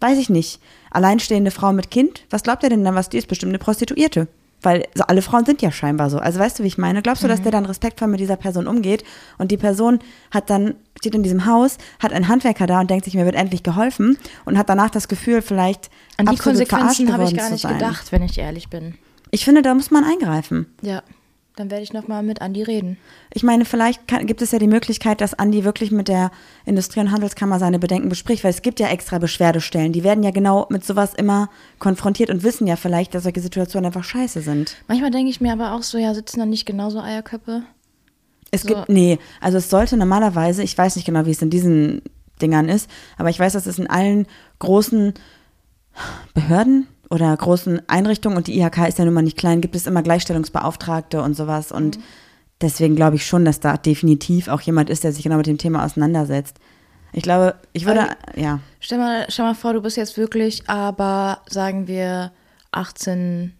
[0.00, 0.60] weiß ich nicht,
[0.90, 2.24] alleinstehende Frau mit Kind?
[2.30, 3.28] Was glaubt er denn dann, was die ist?
[3.28, 4.26] Bestimmt eine Prostituierte.
[4.64, 6.18] Weil so alle Frauen sind ja scheinbar so.
[6.18, 7.02] Also weißt du, wie ich meine?
[7.02, 9.04] Glaubst du, dass der dann respektvoll mit dieser Person umgeht
[9.38, 9.98] und die Person
[10.30, 13.34] hat dann, steht in diesem Haus, hat einen Handwerker da und denkt sich, mir wird
[13.34, 17.68] endlich geholfen und hat danach das Gefühl, vielleicht An die Konsequenzen habe ich gar nicht
[17.68, 18.94] gedacht, wenn ich ehrlich bin.
[19.30, 20.66] Ich finde, da muss man eingreifen.
[20.80, 21.02] Ja,
[21.56, 22.96] dann werde ich nochmal mit Andi reden.
[23.32, 26.32] Ich meine, vielleicht kann, gibt es ja die Möglichkeit, dass Andi wirklich mit der
[26.64, 29.92] Industrie- und Handelskammer seine Bedenken bespricht, weil es gibt ja extra Beschwerdestellen.
[29.92, 31.48] Die werden ja genau mit sowas immer
[31.78, 34.76] konfrontiert und wissen ja vielleicht, dass solche Situationen einfach scheiße sind.
[34.88, 37.62] Manchmal denke ich mir aber auch so, ja, sitzen da nicht genauso Eierköpfe?
[38.50, 38.68] Es So.
[38.68, 42.02] gibt, nee, also es sollte normalerweise, ich weiß nicht genau, wie es in diesen
[42.42, 44.26] Dingern ist, aber ich weiß, dass es in allen
[44.58, 45.14] großen
[46.34, 49.86] Behörden oder großen Einrichtungen und die IHK ist ja nun mal nicht klein, gibt es
[49.86, 51.98] immer Gleichstellungsbeauftragte und sowas und
[52.60, 55.58] deswegen glaube ich schon, dass da definitiv auch jemand ist, der sich genau mit dem
[55.58, 56.58] Thema auseinandersetzt.
[57.12, 61.42] Ich glaube, ich würde, ja, Stell mal, stell mal vor, du bist jetzt wirklich, aber
[61.48, 62.32] sagen wir
[62.72, 63.52] 18,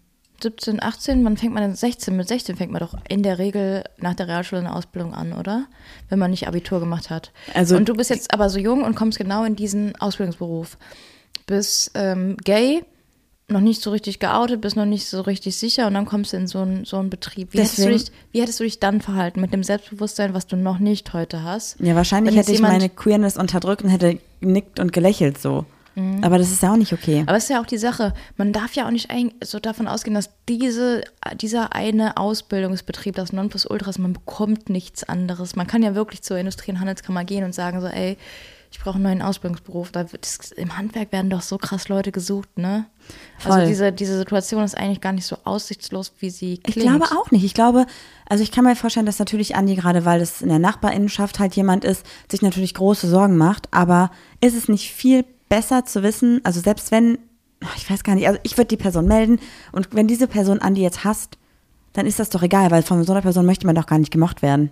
[0.43, 2.17] 17, 18, wann fängt man denn 16?
[2.17, 5.67] Mit 16 fängt man doch in der Regel nach der Realschule eine Ausbildung an, oder?
[6.09, 7.31] Wenn man nicht Abitur gemacht hat.
[7.53, 10.77] Also- und du bist jetzt aber so jung und kommst genau in diesen Ausbildungsberuf.
[11.47, 12.83] Bist ähm, gay,
[13.47, 16.37] noch nicht so richtig geoutet, bist noch nicht so richtig sicher und dann kommst du
[16.37, 17.53] in so einen so einen Betrieb.
[17.53, 20.79] Wie hättest, dich, wie hättest du dich dann verhalten mit dem Selbstbewusstsein, was du noch
[20.79, 21.79] nicht heute hast?
[21.79, 25.65] ja, wahrscheinlich hätte ich meine Queerness unterdrückt und hätte genickt und gelächelt so.
[26.21, 27.23] Aber das ist ja auch nicht okay.
[27.25, 29.09] Aber es ist ja auch die Sache, man darf ja auch nicht
[29.41, 31.05] so davon ausgehen, dass diese,
[31.39, 35.55] dieser eine Ausbildungsbetrieb, das Nonplusultra ist, man bekommt nichts anderes.
[35.55, 38.17] Man kann ja wirklich zur Industrie- und Handelskammer gehen und sagen so, ey,
[38.75, 39.91] ich brauche einen neuen Ausbildungsberuf.
[39.91, 42.85] Da wird es, Im Handwerk werden doch so krass Leute gesucht, ne?
[43.37, 43.53] Voll.
[43.53, 46.89] Also diese, diese Situation ist eigentlich gar nicht so aussichtslos, wie sie Ich klingt.
[46.89, 47.45] glaube auch nicht.
[47.45, 47.85] Ich glaube,
[48.27, 51.55] also ich kann mir vorstellen, dass natürlich Andi, gerade weil es in der Nachbarinnenschaft halt
[51.55, 53.73] jemand ist, sich natürlich große Sorgen macht.
[53.73, 54.11] Aber
[54.41, 57.17] ist es nicht viel besser zu wissen, also selbst wenn,
[57.77, 59.39] ich weiß gar nicht, also ich würde die Person melden
[59.71, 61.37] und wenn diese Person Andi jetzt hasst,
[61.93, 64.11] dann ist das doch egal, weil von so einer Person möchte man doch gar nicht
[64.11, 64.69] gemocht werden.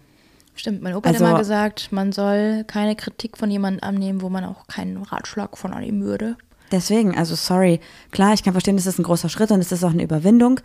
[0.55, 4.29] Stimmt, mein Opa hat Also- immer gesagt, man soll keine Kritik von jemandem annehmen, wo
[4.29, 6.37] man auch keinen Ratschlag von annehmen würde.
[6.71, 7.79] Deswegen, also sorry,
[8.11, 10.59] klar, ich kann verstehen, das ist ein großer Schritt und es ist auch eine Überwindung,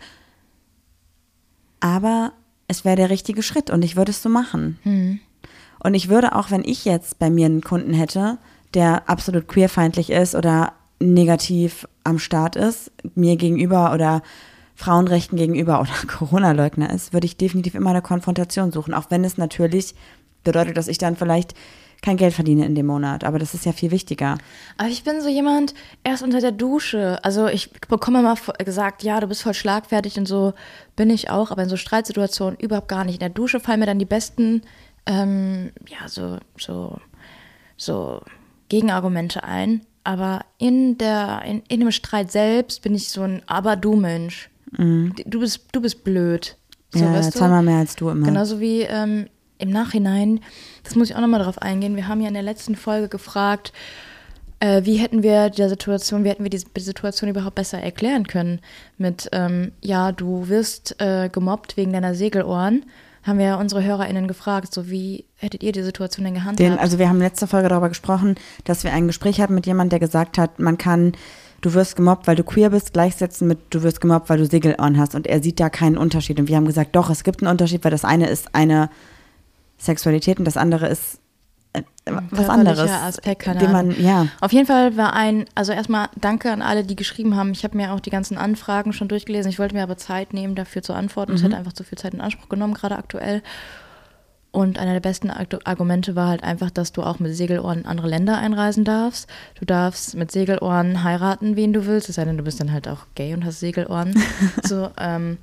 [1.79, 2.33] aber
[2.67, 4.79] es wäre der richtige Schritt und ich würde es so machen.
[5.79, 8.37] Und ich würde auch, wenn ich jetzt bei mir einen Kunden hätte,
[8.73, 14.21] der absolut queerfeindlich ist oder negativ am Start ist, mir gegenüber oder
[14.79, 19.37] Frauenrechten gegenüber oder Corona-Leugner ist, würde ich definitiv immer eine Konfrontation suchen, auch wenn es
[19.37, 19.93] natürlich
[20.45, 21.53] bedeutet, dass ich dann vielleicht
[22.01, 23.25] kein Geld verdiene in dem Monat.
[23.25, 24.37] Aber das ist ja viel wichtiger.
[24.77, 25.73] Aber ich bin so jemand,
[26.05, 27.19] erst unter der Dusche.
[27.25, 30.53] Also ich bekomme immer gesagt, ja, du bist voll schlagfertig und so
[30.95, 33.15] bin ich auch, aber in so Streitsituationen überhaupt gar nicht.
[33.15, 34.61] In der Dusche fallen mir dann die besten,
[35.05, 37.01] ähm, ja, so, so,
[37.75, 38.21] so
[38.69, 39.81] Gegenargumente ein.
[40.05, 44.49] Aber in der, in, in dem Streit selbst bin ich so ein Aber-Du-Mensch.
[44.71, 46.55] Du bist, du bist blöd.
[46.91, 47.05] So, Mhm.
[47.05, 48.25] ja, weißt zweimal mehr als du immer.
[48.25, 50.39] Genauso wie ähm, im Nachhinein,
[50.83, 51.95] das muss ich auch nochmal darauf eingehen.
[51.95, 53.73] Wir haben ja in der letzten Folge gefragt,
[54.59, 58.59] äh, wie hätten wir der Situation, wie hätten wir die Situation überhaupt besser erklären können?
[58.97, 62.85] Mit, ähm, ja, du wirst äh, gemobbt wegen deiner Segelohren.
[63.23, 66.59] haben wir unsere HörerInnen gefragt, so wie hättet ihr die Situation denn gehandhabt?
[66.59, 69.89] Den, also wir haben letzte Folge darüber gesprochen, dass wir ein Gespräch hatten mit jemandem,
[69.91, 71.11] der gesagt hat, man kann,
[71.61, 74.97] du wirst gemobbt, weil du queer bist, gleichsetzen mit, du wirst gemobbt, weil du Segel-On
[74.97, 75.15] hast.
[75.15, 76.39] Und er sieht da keinen Unterschied.
[76.39, 78.89] Und wir haben gesagt, doch, es gibt einen Unterschied, weil das eine ist eine
[79.77, 81.19] Sexualität und das andere ist
[81.73, 81.83] äh,
[82.31, 82.89] was anderes.
[82.89, 84.27] Aspekt, keine den man, ja.
[84.41, 87.51] Auf jeden Fall war ein, also erstmal danke an alle, die geschrieben haben.
[87.51, 89.51] Ich habe mir auch die ganzen Anfragen schon durchgelesen.
[89.51, 91.33] Ich wollte mir aber Zeit nehmen, dafür zu antworten.
[91.33, 93.43] Es hätte einfach zu viel Zeit in Anspruch genommen, gerade aktuell.
[94.51, 97.85] Und einer der besten Argu- Argumente war halt einfach, dass du auch mit Segelohren in
[97.85, 99.27] andere Länder einreisen darfst.
[99.59, 102.87] Du darfst mit Segelohren heiraten, wen du willst, es sei denn, du bist dann halt
[102.87, 104.15] auch gay und hast Segelohren.
[104.63, 105.37] so, ähm,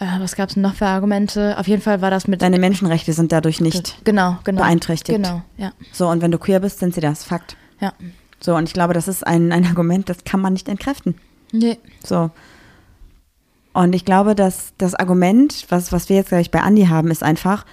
[0.00, 1.56] äh, was gab es noch für Argumente?
[1.58, 2.42] Auf jeden Fall war das mit.
[2.42, 4.04] Deine Menschenrechte sind dadurch nicht.
[4.04, 4.62] genau, genau.
[4.62, 5.16] beeinträchtigt.
[5.16, 5.70] Genau, ja.
[5.92, 7.22] So, und wenn du queer bist, sind sie das.
[7.22, 7.56] Fakt.
[7.80, 7.92] Ja.
[8.40, 11.14] So, und ich glaube, das ist ein, ein Argument, das kann man nicht entkräften.
[11.52, 11.78] Nee.
[12.04, 12.32] So.
[13.72, 17.22] Und ich glaube, dass das Argument, was, was wir jetzt gleich bei Andi haben, ist
[17.22, 17.64] einfach,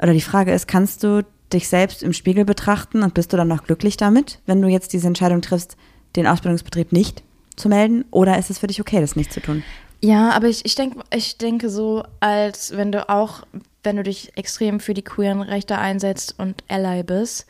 [0.00, 3.48] oder die Frage ist, kannst du dich selbst im Spiegel betrachten und bist du dann
[3.48, 5.76] noch glücklich damit, wenn du jetzt diese Entscheidung triffst,
[6.16, 7.22] den Ausbildungsbetrieb nicht
[7.56, 8.04] zu melden?
[8.10, 9.62] Oder ist es für dich okay, das nicht zu tun?
[10.00, 13.42] Ja, aber ich, ich, denk, ich denke so, als wenn du auch,
[13.82, 17.46] wenn du dich extrem für die queeren Rechte einsetzt und Ally bist,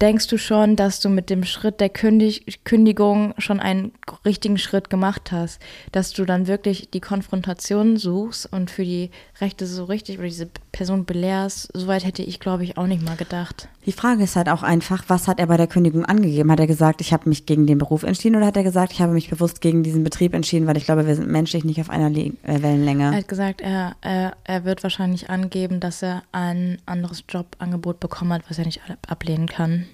[0.00, 3.92] denkst du schon, dass du mit dem Schritt der Kündig Kündigung schon einen
[4.24, 5.60] richtigen Schritt gemacht hast.
[5.92, 10.48] Dass du dann wirklich die Konfrontation suchst und für die Rechte so richtig oder diese
[10.72, 11.70] Person belehrst.
[11.74, 13.68] Soweit hätte ich, glaube ich, auch nicht mal gedacht.
[13.88, 16.52] Die Frage ist halt auch einfach, was hat er bei der Kündigung angegeben?
[16.52, 19.00] Hat er gesagt, ich habe mich gegen den Beruf entschieden oder hat er gesagt, ich
[19.00, 21.88] habe mich bewusst gegen diesen Betrieb entschieden, weil ich glaube, wir sind menschlich nicht auf
[21.88, 23.04] einer Le äh, Wellenlänge?
[23.04, 28.34] Er hat gesagt, er, er, er wird wahrscheinlich angeben, dass er ein anderes Jobangebot bekommen
[28.34, 29.86] hat, was er nicht ab- ablehnen kann,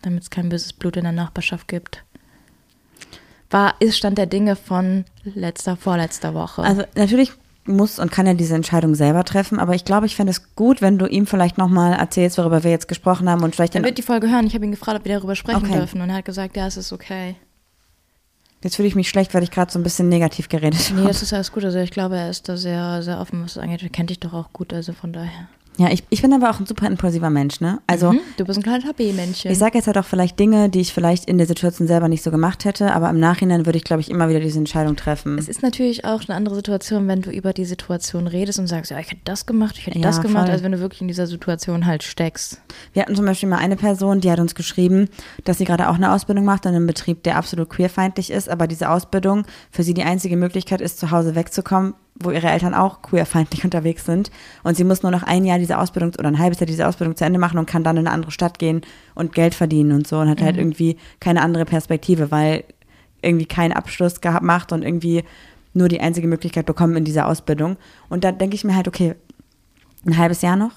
[0.00, 2.02] damit es kein böses Blut in der Nachbarschaft gibt.
[3.50, 6.62] War, ist Stand der Dinge von letzter, vorletzter Woche.
[6.62, 7.32] Also natürlich
[7.66, 10.80] muss und kann er diese Entscheidung selber treffen, aber ich glaube, ich fände es gut,
[10.82, 13.98] wenn du ihm vielleicht nochmal erzählst, worüber wir jetzt gesprochen haben und vielleicht er wird
[13.98, 14.46] die Folge hören.
[14.46, 15.74] Ich habe ihn gefragt, ob wir darüber sprechen Okay.
[15.76, 16.00] dürfen.
[16.00, 17.36] Und er hat gesagt, ja, es ist okay.
[18.62, 21.08] jetzt fühle ich mich schlecht, weil ich gerade so ein bisschen negativ geredet Nee, habe.
[21.08, 21.64] das ist alles gut.
[21.64, 23.82] Also ich glaube, er ist da sehr, sehr offen, was das angeht.
[23.82, 25.48] Er kennt dich doch auch gut, also von daher.
[25.80, 27.80] Ja, ich, ich bin aber auch ein super impulsiver Mensch, ne?
[27.86, 29.50] Also Mhm, du bist ein kleines HB-Männchen.
[29.50, 32.22] ich sage jetzt halt auch vielleicht Dinge, die ich vielleicht in der Situation selber nicht
[32.22, 35.38] so gemacht hätte, aber im Nachhinein würde ich, glaube ich, immer wieder diese Entscheidung treffen.
[35.38, 38.90] Es ist natürlich auch eine andere Situation, wenn du über die Situation redest und sagst,
[38.90, 40.52] ja, ich hätte das gemacht, ich hätte Ja, das gemacht, voll.
[40.52, 42.60] als wenn du wirklich in dieser Situation halt steckst.
[42.92, 45.08] Wir hatten zum Beispiel mal eine Person, die hat uns geschrieben,
[45.44, 48.66] dass sie gerade auch eine Ausbildung macht in einem Betrieb, der absolut queerfeindlich ist, aber
[48.66, 53.02] diese Ausbildung für sie die einzige Möglichkeit ist, zu Hause wegzukommen, wo ihre Eltern auch
[53.02, 54.30] queerfeindlich unterwegs sind.
[54.62, 57.16] Und sie muss nur noch ein Jahr diese Ausbildung oder ein halbes Jahr diese Ausbildung
[57.16, 58.82] zu Ende machen und kann dann in eine andere Stadt gehen
[59.14, 62.64] und Geld verdienen und so und hat halt irgendwie keine andere Perspektive, weil
[63.22, 65.24] irgendwie keinen Abschluss gehabt macht und irgendwie
[65.72, 67.76] nur die einzige Möglichkeit bekommen in dieser Ausbildung.
[68.08, 69.14] Und da denke ich mir halt, okay,
[70.06, 70.72] ein halbes Jahr noch,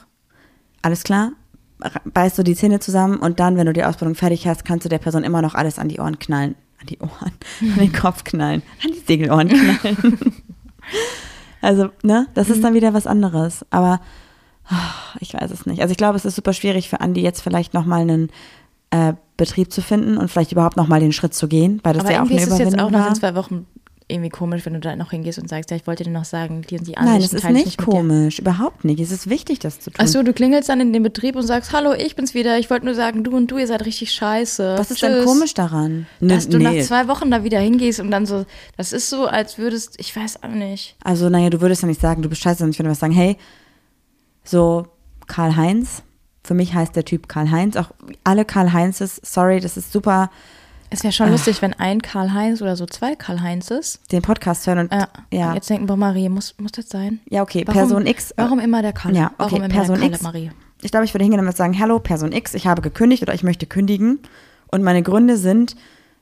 [0.81, 1.31] alles klar,
[2.05, 4.89] beißt du die Zähne zusammen und dann, wenn du die Ausbildung fertig hast, kannst du
[4.89, 6.55] der Person immer noch alles an die Ohren knallen.
[6.79, 7.31] An die Ohren,
[7.61, 9.97] an den Kopf knallen, an die Segelohren knallen.
[11.63, 13.65] also, ne, das ist dann wieder was anderes.
[13.69, 14.01] Aber
[14.67, 15.81] ah, ich weiß es nicht.
[15.81, 18.29] Also ich glaube, es ist super schwierig für Andi jetzt vielleicht nochmal einen
[18.91, 22.13] äh, Betrieb zu finden und vielleicht überhaupt nochmal den Schritt zu gehen, weil das Aber
[22.13, 23.13] ja auch eine ist es jetzt Überwindung auch nach war.
[23.13, 23.65] zwei Wochen
[24.07, 26.61] irgendwie komisch, wenn du da noch hingehst und sagst, ja, ich wollte dir noch sagen,
[26.69, 28.99] die und die Nein, Ansichten es ist nicht komisch, überhaupt nicht.
[28.99, 29.99] Es ist wichtig, das zu tun.
[29.99, 32.57] Achso, du klingelst dann in den Betrieb und sagst, hallo, ich bin's wieder.
[32.59, 34.75] Ich wollte nur sagen, du und du, ihr seid richtig scheiße.
[34.77, 36.07] Was ist denn komisch daran?
[36.19, 36.63] Ne, Dass du nee.
[36.63, 38.45] nach zwei Wochen da wieder hingehst und dann so,
[38.77, 40.95] das ist so, als würdest, ich weiß auch nicht.
[41.03, 43.13] Also, naja, du würdest ja nicht sagen, du bist scheiße, sondern ich würde was sagen,
[43.13, 43.37] hey,
[44.43, 44.87] so
[45.27, 46.03] Karl-Heinz,
[46.43, 47.91] für mich heißt der Typ Karl-Heinz, auch
[48.23, 50.29] alle Karl-Heinzes, sorry, das ist super,
[50.93, 53.99] Es wäre schon lustig, wenn ein Karl-Heinz oder so zwei Karl-Heinzes.
[54.11, 57.19] den Podcast hören und Ja, ja, Jetzt denken, boah, Marie, muss, muss das sein?
[57.29, 58.29] ja, okay, Warum, Person X.
[58.31, 59.15] äh, Warum immer der Karl?
[59.15, 60.21] Ja, okay, warum immer Person X.
[60.21, 60.51] Marie?
[60.83, 63.41] Ich glaube, ich würde hingehen und sagen, hallo, Person X, ich habe gekündigt oder ich
[63.41, 64.19] möchte kündigen.
[64.67, 65.75] Und meine Gründe sind,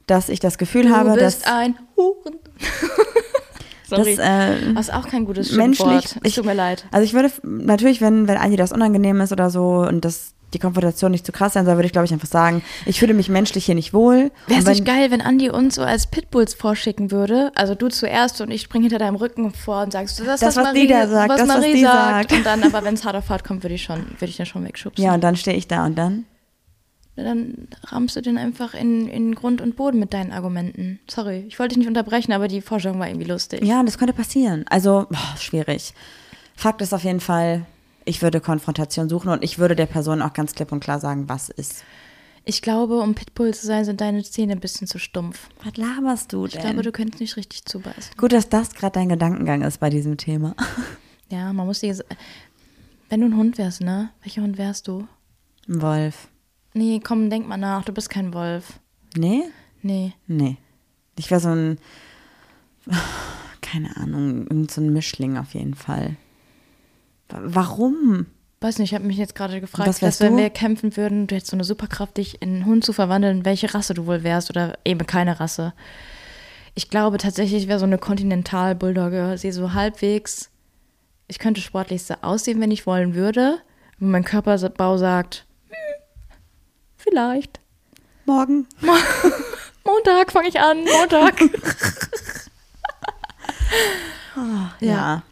[0.08, 2.36] dass ich das Gefühl Du habe, bist dass, ein Huren.
[3.90, 4.14] Sorry.
[4.14, 6.16] äh, Was auch kein gutes menschlich, Schimpfwort.
[6.24, 6.86] Es ich- tut mir leid.
[6.92, 10.60] Also ich würde natürlich, wenn, wenn Andi das unangenehm ist oder so und das die
[10.60, 13.30] Konfrontation nicht zu krass sein soll, würde ich glaube ich einfach sagen, ich fühle mich
[13.30, 14.32] menschlich hier nicht wohl.
[14.48, 17.52] Wäre es nicht geil, wenn Andi uns so als Pitbulls vorschicken würde?
[17.56, 20.56] Also du zuerst und ich springe hinter deinem Rücken vor und sagst, das Das, was,
[20.58, 22.30] was die Marie, da sagt, was das, was Marie die sagt.
[22.30, 22.34] sagt.
[22.34, 24.46] Und dann, aber wenn es hart auf hart kommt, würde ich schon, würde ich den
[24.46, 25.04] schon wegschubsen.
[25.04, 26.26] Ja, und dann stehe ich da und dann.
[27.18, 31.00] Dann rammst du den einfach in, in Grund und Boden mit deinen Argumenten.
[31.10, 33.64] Sorry, ich wollte dich nicht unterbrechen, aber die Vorstellung war irgendwie lustig.
[33.64, 34.66] Ja, das könnte passieren.
[34.70, 35.94] Also, boah, schwierig.
[36.56, 37.66] Fakt ist auf jeden Fall,
[38.06, 41.30] ich würde Konfrontation suchen und ich würde der Person auch ganz klipp und klar sagen,
[41.30, 41.84] was ist.
[42.44, 45.50] Ich glaube, um Pitbull zu sein, sind deine Zähne ein bisschen zu stumpf.
[45.64, 46.62] Was laberst du Ich denn?
[46.62, 48.16] glaube, du könntest nicht richtig zubeißen.
[48.18, 50.56] Gut, dass das gerade dein Gedankengang ist bei diesem Thema.
[51.30, 51.96] Ja, man muss die.
[53.10, 54.10] Wenn du ein Hund wärst, ne?
[54.24, 55.08] Welcher Hund wärst du?
[55.70, 56.30] Ein Wolf.
[56.74, 57.86] Nee, komm, denk mal nach.
[57.86, 58.80] Du bist kein Wolf.
[59.16, 59.44] Nee?
[59.84, 60.14] Nee.
[60.26, 60.58] Nee.
[61.20, 61.78] Ich wäre so ein,
[63.62, 66.16] keine Ahnung, irgend so ein Mischling auf jeden Fall.
[67.32, 68.26] Wa- Warum?
[68.60, 71.50] Weiß nicht, ich habe mich jetzt gerade gefragt, dass wenn wir kämpfen würden, du hättest
[71.52, 74.78] so eine Superkraft, dich in einen Hund zu verwandeln, welche Rasse du wohl wärst oder
[74.86, 75.74] eben keine Rasse.
[76.76, 79.36] Ich glaube tatsächlich, ich wäre so eine Kontinental-Bulldogge.
[79.38, 80.52] Sie so halbwegs,
[81.28, 83.58] ich könnte sportlich so aussehen, wenn ich wollen würde.
[83.98, 85.76] Aber mein Körperbau sagt, hm,
[86.98, 87.60] vielleicht.
[88.26, 88.68] Morgen?
[89.84, 91.42] Montag fange ich an, Montag.
[94.80, 95.24] Ja.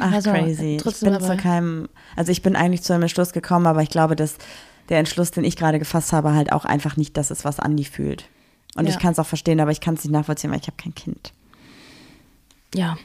[0.00, 0.76] Ach, Also, crazy.
[0.76, 3.90] Ich trotzdem bin zu keinem, also ich bin eigentlich zu einem Entschluss gekommen, aber ich
[3.90, 4.36] glaube, dass
[4.88, 7.84] der Entschluss, den ich gerade gefasst habe, halt auch einfach nicht das ist, was Andi
[7.84, 8.28] fühlt.
[8.76, 8.90] Und Ja.
[8.90, 10.94] ich kann es auch verstehen, aber ich kann es nicht nachvollziehen, weil ich habe kein
[10.94, 11.32] Kind.
[12.74, 12.96] ja,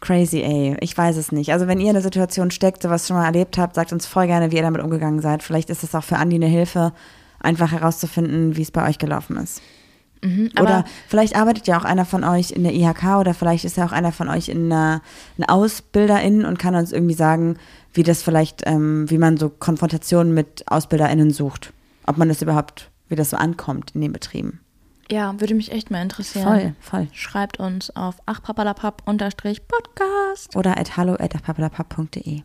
[0.00, 0.76] Crazy, ey.
[0.80, 1.52] Ich weiß es nicht.
[1.52, 4.28] Also wenn ihr in der Situation steckt, sowas schon mal erlebt habt, sagt uns voll
[4.28, 5.42] gerne, wie ihr damit umgegangen seid.
[5.42, 6.92] Vielleicht ist es auch für Andi eine Hilfe,
[7.40, 9.60] einfach herauszufinden, wie es bei euch gelaufen ist.
[10.22, 13.76] Mhm, Oder vielleicht arbeitet ja auch einer von euch in der IHK oder vielleicht ist
[13.76, 15.00] ja auch einer von euch in einer,
[15.36, 17.56] eine Ausbilderin und kann uns irgendwie sagen,
[17.94, 21.72] wie das vielleicht, ähm, wie man so Konfrontationen mit AusbilderInnen sucht.
[22.06, 24.60] Ob man das überhaupt, wie das so ankommt in den Betrieben.
[25.10, 26.44] ja, würde mich echt mal interessieren.
[26.44, 27.08] Voll, voll.
[27.12, 30.56] Schreibt uns auf achpapalapap-podcast.
[30.56, 32.42] Oder at hallo at papalapap.de.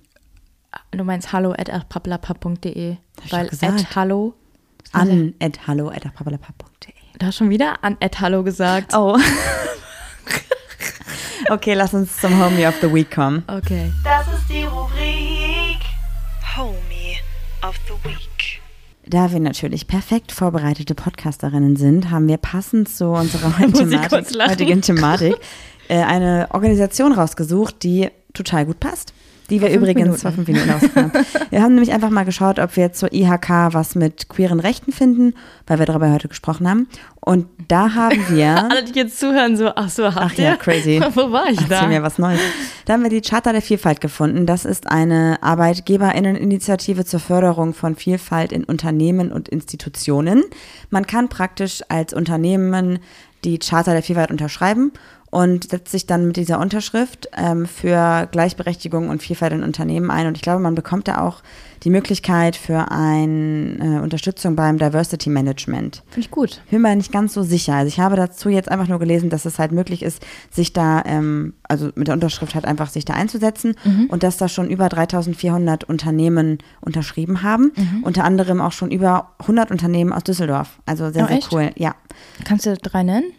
[0.91, 2.97] Du meinst hallo at achpapalapap.de.
[3.29, 4.33] Weil at hallo.
[4.91, 6.92] An at hallo at papalapap.de.
[7.19, 8.93] Du hast schon wieder an at hallo gesagt.
[8.95, 9.17] Oh.
[11.49, 13.43] okay, lass uns zum Homie of the Week kommen.
[13.47, 13.91] Okay.
[14.03, 15.79] Das ist die Rubrik
[16.57, 17.17] Homie
[17.61, 18.61] of the Week.
[19.05, 25.35] Da wir natürlich perfekt vorbereitete Podcasterinnen sind, haben wir passend zu unserer Thematik, heutigen Thematik
[25.89, 29.13] äh, eine Organisation rausgesucht, die total gut passt.
[29.49, 31.25] Die wir übrigens vor fünf Minuten ausgefahren haben.
[31.49, 35.33] Wir haben nämlich einfach mal geschaut, ob wir zur IHK was mit queeren Rechten finden,
[35.67, 36.87] weil wir darüber heute gesprochen haben.
[37.19, 38.57] Und da haben wir.
[38.71, 40.43] Alle, die jetzt zuhören, so, ach so, habt Ach ihr?
[40.45, 41.01] ja, crazy.
[41.13, 41.87] Wo war ich da?
[41.87, 42.39] mir was Neues.
[42.85, 44.45] Da haben wir die Charta der Vielfalt gefunden.
[44.45, 50.43] Das ist eine Arbeitgeberinneninitiative zur Förderung von Vielfalt in Unternehmen und Institutionen.
[50.89, 52.99] Man kann praktisch als Unternehmen
[53.43, 54.91] die Charta der Vielfalt unterschreiben
[55.33, 60.27] und setzt sich dann mit dieser Unterschrift ähm, für Gleichberechtigung und Vielfalt in Unternehmen ein.
[60.27, 61.41] Und ich glaube, man bekommt da auch
[61.83, 66.03] die Möglichkeit für eine äh, Unterstützung beim Diversity Management.
[66.09, 66.61] Finde ich gut.
[66.69, 67.73] Bin mir nicht ganz so sicher.
[67.73, 70.21] Also ich habe dazu jetzt einfach nur gelesen, dass es halt möglich ist,
[70.51, 73.75] sich da, ähm, also mit der Unterschrift halt einfach sich da einzusetzen
[74.09, 77.71] und dass da schon über 3400 Unternehmen unterschrieben haben.
[78.03, 80.79] Unter anderem auch schon über 100 Unternehmen aus Düsseldorf.
[80.85, 81.51] Also sehr, Oh, sehr echt?
[81.51, 81.71] cool.
[81.75, 81.95] Ja.
[82.45, 83.31] Kannst du drei nennen?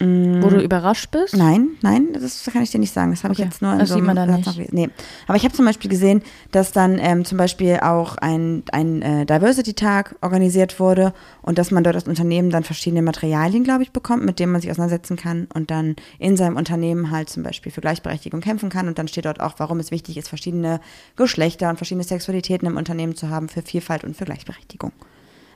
[0.00, 1.34] Wo du überrascht bist?
[1.34, 1.38] Mm.
[1.38, 3.10] Nein, nein, das kann ich dir nicht sagen.
[3.10, 3.42] Das habe Okay.
[3.42, 4.72] ich jetzt nur in Das so sieht man dann nicht.
[4.72, 4.90] Nee.
[5.26, 6.22] Aber ich habe zum Beispiel gesehen,
[6.52, 11.82] dass dann ähm, zum Beispiel auch ein, ein äh, Diversity-Tag organisiert wurde und dass man
[11.82, 15.48] dort als Unternehmen dann verschiedene Materialien, glaube ich, bekommt, mit denen man sich auseinandersetzen kann
[15.52, 18.86] und dann in seinem Unternehmen halt zum Beispiel für Gleichberechtigung kämpfen kann.
[18.86, 20.80] Und dann steht dort auch, warum es wichtig ist, verschiedene
[21.16, 24.92] Geschlechter und verschiedene Sexualitäten im Unternehmen zu haben für Vielfalt und für Gleichberechtigung.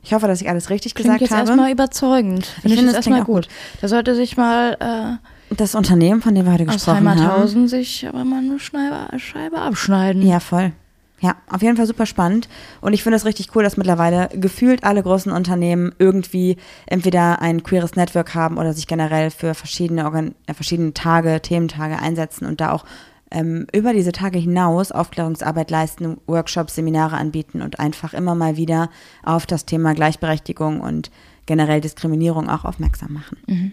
[0.02, 1.48] Ich hoffe, dass ich alles richtig Klingt gesagt jetzt habe.
[1.48, 2.46] erstmal überzeugend.
[2.46, 3.48] Finde ich, finde, es erstmal auch gut.
[3.80, 5.20] Da sollte sich mal
[5.56, 7.20] Das Unternehmen, von dem wir heute äh, aus gesprochen haben.
[7.20, 10.22] Heimathausen sich aber mal eine Scheibe, Scheibe abschneiden.
[10.26, 10.72] Ja, voll.
[11.20, 12.48] Ja, auf jeden Fall super spannend.
[12.80, 17.62] Und ich finde es richtig cool, dass mittlerweile gefühlt alle großen Unternehmen irgendwie entweder ein
[17.62, 22.60] queeres Network haben oder sich generell für verschiedene, Organ äh, verschiedene Tage, Thementage einsetzen und
[22.60, 22.84] da auch
[23.32, 28.90] ähm, über diese Tage hinaus Aufklärungsarbeit leisten, Workshops, Seminare anbieten und einfach immer mal wieder
[29.22, 31.10] auf das Thema Gleichberechtigung und
[31.46, 33.72] generell Diskriminierung auch aufmerksam machen.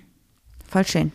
[0.68, 1.12] Voll schön.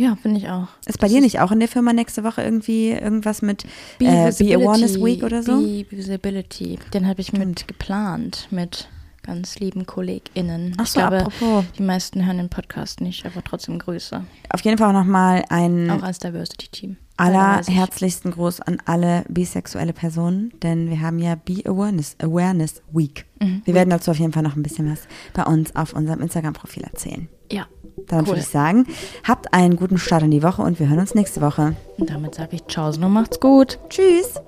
[0.00, 0.68] Ja, finde ich auch.
[0.86, 3.64] Ist bei dir nicht auch in der Firma nächste Woche irgendwie irgendwas mit
[3.98, 5.60] äh, Be Awareness Week oder so?
[5.60, 6.78] Be Visibility.
[6.94, 8.88] Den habe ich mit geplant mit
[9.22, 10.74] ganz lieben KollegInnen.
[10.78, 11.64] Ach ich so, glaube, apropos.
[11.78, 14.24] die meisten hören den Podcast nicht, aber trotzdem Grüße.
[14.50, 16.96] Auf jeden Fall auch nochmal ein Auch als Diversity-Team.
[17.16, 23.26] Allerherzlichsten Gruß an alle bisexuelle Personen, denn wir haben ja Be Awareness, Awareness Week.
[23.40, 23.60] Mhm.
[23.66, 26.84] Wir werden dazu auf jeden Fall noch ein bisschen was bei uns auf unserem Instagram-Profil
[26.84, 27.28] erzählen.
[27.52, 27.66] Ja.
[28.06, 28.28] Dann Cool.
[28.28, 28.86] würde ich sagen,
[29.28, 31.76] habt einen guten Start in die Woche und wir hören uns nächste Woche.
[31.98, 33.78] Und damit sage ich Ciao und macht's gut.
[33.90, 34.40] Tschüss!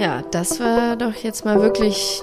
[0.00, 2.22] Ja, das war doch jetzt mal wirklich